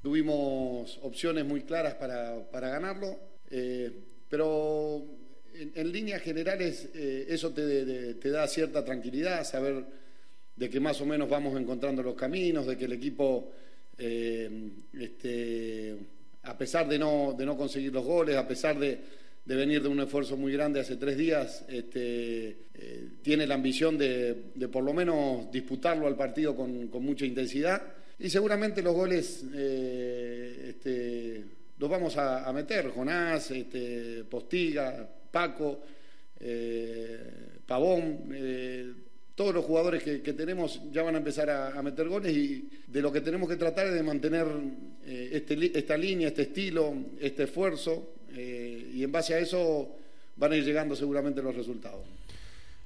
[0.02, 3.18] tuvimos opciones muy claras para, para ganarlo,
[3.52, 3.92] eh,
[4.30, 5.04] pero
[5.60, 9.84] en, líneas generales eh, eso te, da cierta tranquilidad, saber
[10.56, 13.52] de que más o menos vamos encontrando los caminos, de que el equipo,
[13.98, 15.96] eh, este,
[16.44, 20.00] a pesar de no, de no conseguir los goles, a pesar de, venir de un
[20.00, 24.36] esfuerzo muy grande hace tres días, este, eh, tiene la ambición de,
[24.72, 27.82] por lo menos disputarlo al partido con, mucha intensidad.
[28.20, 31.44] Y seguramente los goles este,
[31.78, 33.52] los vamos a, meter, Jonás,
[34.30, 35.82] Postiga, Paco,
[36.40, 38.92] eh, Pavón, eh,
[39.36, 42.70] todos los jugadores que, que tenemos ya van a empezar a, a meter goles y
[42.88, 44.46] de lo que tenemos que tratar es de mantener
[45.06, 49.96] eh, este li- esta línea, este estilo, este esfuerzo eh, y en base a eso
[50.36, 52.02] van a ir llegando seguramente los resultados.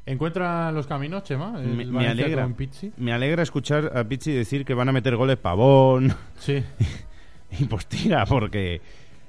[0.06, 1.52] ¿Encuentra los caminos, Chema?
[1.62, 2.50] Me, alegra,
[2.98, 6.62] me alegra escuchar a Pizzi decir que van a meter goles Pavón Sí.
[7.60, 8.82] y Postiga, porque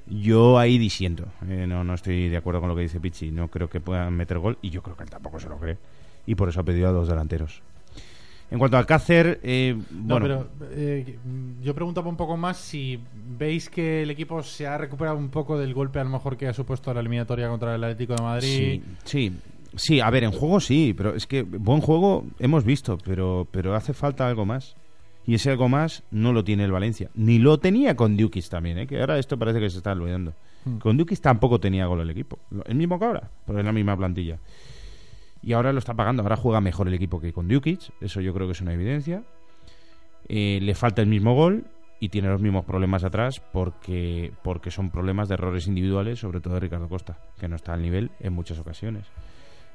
[0.06, 1.26] yo ahí disiento.
[1.48, 3.30] Eh, no, no estoy de acuerdo con lo que dice Pizzi.
[3.30, 5.78] No creo que puedan meter gol y yo creo que él tampoco se lo cree.
[6.26, 7.62] Y por eso ha pedido a dos delanteros.
[8.50, 11.18] En cuanto al Cácer, eh, No, bueno, pero eh,
[11.62, 13.00] yo preguntaba un poco más si
[13.36, 16.46] veis que el equipo se ha recuperado un poco del golpe a lo mejor que
[16.46, 18.46] ha supuesto la eliminatoria contra el Atlético de Madrid.
[18.46, 19.32] Sí, sí,
[19.74, 23.74] sí, a ver, en juego sí, pero es que buen juego hemos visto, pero, pero
[23.74, 24.76] hace falta algo más.
[25.26, 27.10] Y ese algo más no lo tiene el Valencia.
[27.14, 28.86] Ni lo tenía con Dukis también, ¿eh?
[28.86, 30.34] que ahora esto parece que se está olvidando.
[30.64, 30.78] Hmm.
[30.78, 32.38] Con Dukis tampoco tenía gol el equipo.
[32.66, 34.38] El mismo que ahora, pero es la misma plantilla.
[35.42, 36.22] Y ahora lo está pagando.
[36.22, 37.92] Ahora juega mejor el equipo que con Dukic.
[38.00, 39.22] Eso yo creo que es una evidencia.
[40.28, 41.64] Eh, le falta el mismo gol
[42.00, 46.54] y tiene los mismos problemas atrás porque, porque son problemas de errores individuales, sobre todo
[46.54, 49.04] de Ricardo Costa, que no está al nivel en muchas ocasiones.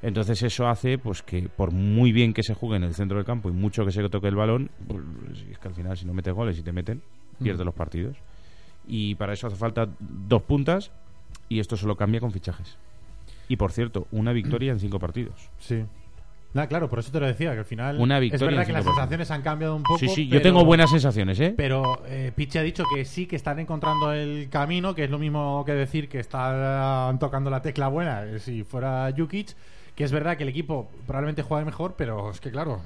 [0.01, 3.25] Entonces eso hace pues que por muy bien que se juegue en el centro del
[3.25, 5.01] campo y mucho que se toque el balón, pues,
[5.51, 7.01] es que al final si no metes goles y te meten,
[7.41, 7.65] pierdes Mm.
[7.65, 8.17] los partidos.
[8.87, 10.91] Y para eso hace falta dos puntas
[11.49, 12.77] y esto solo cambia con fichajes.
[13.49, 15.49] Y por cierto, una victoria en cinco partidos.
[15.59, 15.83] Sí.
[16.53, 18.67] Nada, claro, por eso te lo decía, que al final Una es victoria verdad en
[18.67, 19.99] que las sensaciones han cambiado un poco.
[19.99, 21.53] Sí, sí, yo tengo buenas sensaciones, ¿eh?
[21.55, 25.19] Pero eh, Pichi ha dicho que sí, que están encontrando el camino, que es lo
[25.19, 29.55] mismo que decir que están tocando la tecla buena eh, si fuera Jukic,
[29.99, 32.79] que es verdad que el equipo probablemente juega mejor, pero es que claro,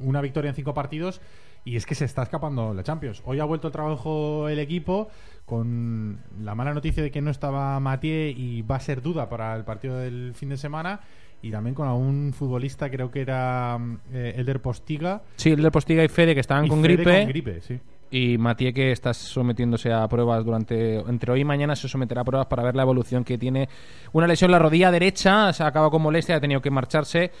[0.00, 1.20] una victoria en cinco partidos
[1.64, 3.22] y es que se está escapando la Champions.
[3.24, 5.06] Hoy ha vuelto al trabajo el equipo
[5.46, 9.54] con la mala noticia de que no estaba Mathieu y va a ser duda para
[9.54, 10.98] el partido del fin de semana
[11.42, 13.78] y también con un futbolista, creo que era
[14.12, 15.22] eh, Elder Postiga.
[15.36, 17.18] Sí, el de Postiga y Fede que estaban Y con Fede gripe.
[17.20, 17.78] con gripe, sí.
[18.10, 22.24] Y Matías que está sometiéndose a pruebas durante entre hoy y mañana se someterá a
[22.24, 23.68] pruebas para ver la evolución que tiene
[24.12, 27.32] una lesión en la rodilla derecha, se ha acabado con molestia, ha tenido que marcharse.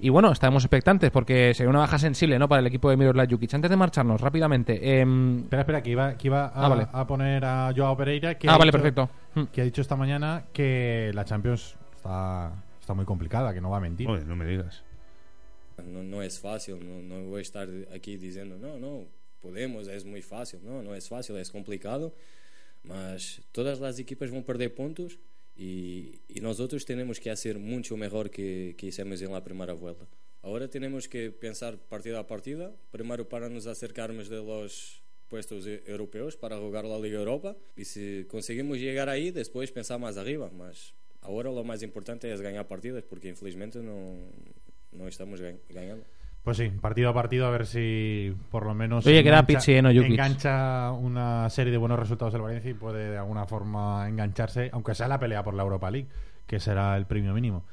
[0.00, 2.48] Y bueno, estamos expectantes porque sería una baja sensible ¿no?
[2.48, 3.54] para el equipo de Miroslav Jukic.
[3.54, 5.00] Antes de marcharnos, rápidamente.
[5.00, 6.86] em, Espera, espera, que iba, que iba a, Ah, vale.
[6.90, 8.36] a poner a Joao Pereira.
[8.36, 9.10] Que Ah, ha vale, dicho- perfecto.
[9.34, 9.44] Hmm.
[9.52, 13.76] Que ha dicho esta mañana que la Champions está, está muy complicada, que no va
[13.76, 14.08] a mentir.
[14.08, 14.82] no me digas.
[15.86, 19.04] No, no es fácil, no, no voy a estar aquí diciendo, no, no,
[19.42, 20.60] podemos, es muy fácil.
[20.64, 22.14] No, no es fácil, es complicado.
[22.84, 25.18] Mas todas las equipas van a perder puntos
[25.56, 30.06] y, y nosotros tenemos que hacer mucho mejor que, que hicimos en la primera vuelta.
[30.42, 35.82] Ahora tenemos que pensar partida a partida, primero para nos acercarnos de los puestos e-
[35.86, 40.50] europeos para jugar la Liga Europa y si conseguimos llegar ahí, después pensar más arriba.
[40.50, 44.16] Mas ahora lo más importante es ganar partidas porque infelizmente no,
[44.90, 46.04] no estamos gan- ganando.
[46.42, 49.06] Pues sí, partido a partido, a ver si por lo menos.
[49.06, 49.82] Oye, que era Pichi, ¿eh?
[49.82, 54.68] no engancha una serie de buenos resultados del Valencia y puede de alguna forma engancharse,
[54.72, 56.08] aunque sea la pelea por la Europa League,
[56.46, 57.64] que será el premio mínimo.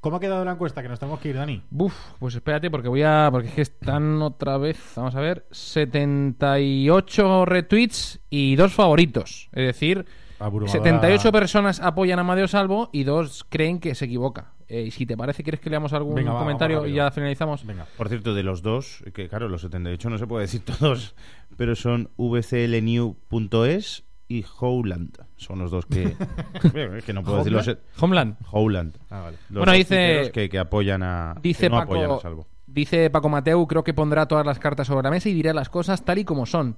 [0.00, 0.82] ¿Cómo ha quedado la encuesta?
[0.82, 1.62] Que nos tenemos que ir, Dani.
[1.70, 3.28] Buf, pues espérate porque voy a...
[3.30, 9.48] Porque es que están otra vez, vamos a ver, 78 retweets y dos favoritos.
[9.52, 10.04] Es decir,
[10.38, 10.72] Abrumadora.
[10.72, 14.53] 78 personas apoyan a Amadeo Salvo y dos creen que se equivoca.
[14.68, 17.64] Eh, y si te parece, ¿quieres que leamos algún Venga, va, comentario y ya finalizamos?
[17.96, 21.14] Por cierto, de los dos, que claro, los 78 no se puede decir todos,
[21.56, 25.18] pero son vclnew.es y Howland.
[25.36, 26.16] Son los dos que.
[27.04, 27.70] Que no puedo decir los.
[28.00, 28.36] Homeland.
[28.50, 28.96] Howland.
[29.10, 29.36] Ah, vale.
[29.50, 31.34] Los Bueno, dos dice- Que, que apoyan a.
[31.42, 32.46] Dice que no Paco, apoyan a Salvo.
[32.66, 35.68] dice Paco Mateu, creo que pondrá todas las cartas sobre la mesa y dirá las
[35.68, 36.76] cosas tal y como son.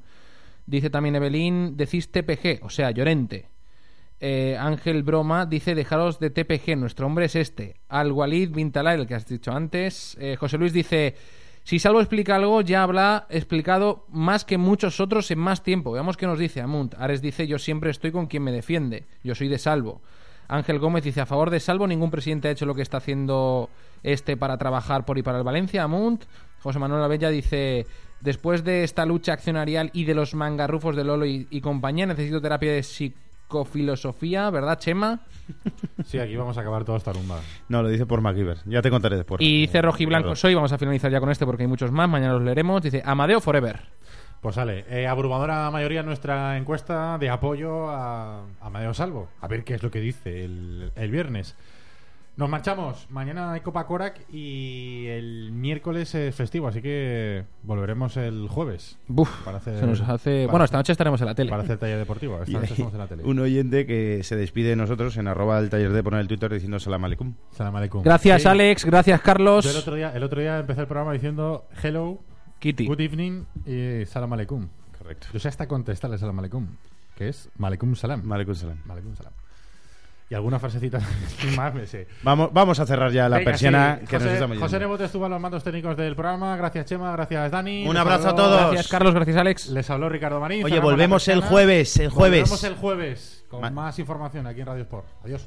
[0.67, 3.49] Dice también Evelyn, decís TPG, o sea, Llorente.
[4.21, 7.77] Eh, Ángel Broma dice, dejaros de TPG, nuestro hombre es este.
[7.89, 10.17] Al Walid Bintalay, el que has dicho antes.
[10.21, 11.15] Eh, José Luis dice,
[11.65, 15.93] si Salvo explica algo, ya habrá explicado más que muchos otros en más tiempo.
[15.93, 16.95] Veamos qué nos dice Amunt.
[16.95, 19.05] Ares dice, yo siempre estoy con quien me defiende.
[19.23, 20.01] Yo soy de Salvo.
[20.49, 23.69] Ángel Gómez dice, a favor de Salvo, ningún presidente ha hecho lo que está haciendo
[24.03, 25.83] este para trabajar por y para el Valencia.
[25.83, 26.25] Amunt.
[26.63, 27.87] José Manuel Abella dice,
[28.21, 32.73] Después de esta lucha accionarial y de los mangarrufos de Lolo y, compañía, necesito terapia
[32.73, 32.83] de
[33.47, 35.21] psicofilosofía, ¿verdad, Chema?
[36.05, 37.41] Sí, aquí vamos a acabar toda esta rumba.
[37.69, 38.59] No, lo dice por MacGyver.
[38.67, 39.41] Ya te contaré después.
[39.41, 40.37] Y dice Rojiblanco Claro.
[40.37, 42.83] soy, vamos a finalizar ya con este porque hay muchos más, mañana los leeremos.
[42.83, 43.81] Dice Amadeo Forever.
[44.41, 49.29] Pues sale, eh, abrumadora mayoría en nuestra encuesta de apoyo a Amadeo Salvo.
[49.41, 51.57] A ver qué es lo que dice el, el viernes.
[52.37, 53.07] Nos marchamos.
[53.11, 58.99] Mañana hay Copa Korak y el miércoles es festivo, así que volveremos el jueves.
[59.09, 60.43] Buf, para hacer, se nos hace...
[60.43, 61.49] para Bueno, esta noche estaremos en la tele.
[61.51, 62.43] Para hacer taller deportivo.
[62.43, 63.23] Esta noche estamos en la tele.
[63.25, 66.53] un oyente que se despide de nosotros en arroba el taller de poner el Twitter
[66.53, 67.33] diciendo salam aleikum.
[67.53, 68.03] Salam aleikum.
[68.03, 68.49] Gracias, Sí.
[68.49, 68.85] Alex.
[68.85, 69.65] Gracias, Carlos.
[69.65, 72.19] Yo el otro, día, el otro día empecé el programa diciendo hello,
[72.59, 72.87] Kitty.
[72.87, 74.69] good evening y salam aleikum.
[74.99, 75.29] Correcto.
[75.33, 76.67] Yo sé hasta contestarle salam aleikum,
[77.17, 78.23] que es malekum salam.
[78.25, 78.77] Malekum salam.
[78.85, 79.33] Malekum salam.
[80.29, 80.99] Y alguna frasecita
[81.57, 82.09] más me sé.
[82.23, 84.07] Vamos, vamos a cerrar ya la Venga, persiana sí.
[84.07, 84.87] que nos José, estamos José yendo.
[84.89, 86.57] Nebot estuvo a los mandos técnicos del programa.
[86.57, 87.13] Gracias, Chema.
[87.13, 87.87] Gracias, Dani.
[87.87, 88.61] Un Les abrazo a todos.
[88.73, 89.15] Gracias, Carlos.
[89.15, 89.69] Gracias, Alex.
[89.69, 90.65] Les habló Ricardo Marín.
[90.65, 92.41] Oye, volvemos el jueves, el jueves.
[92.41, 95.07] Volvemos el jueves con Ma- más información aquí en Radio Sport.
[95.25, 95.47] Adiós.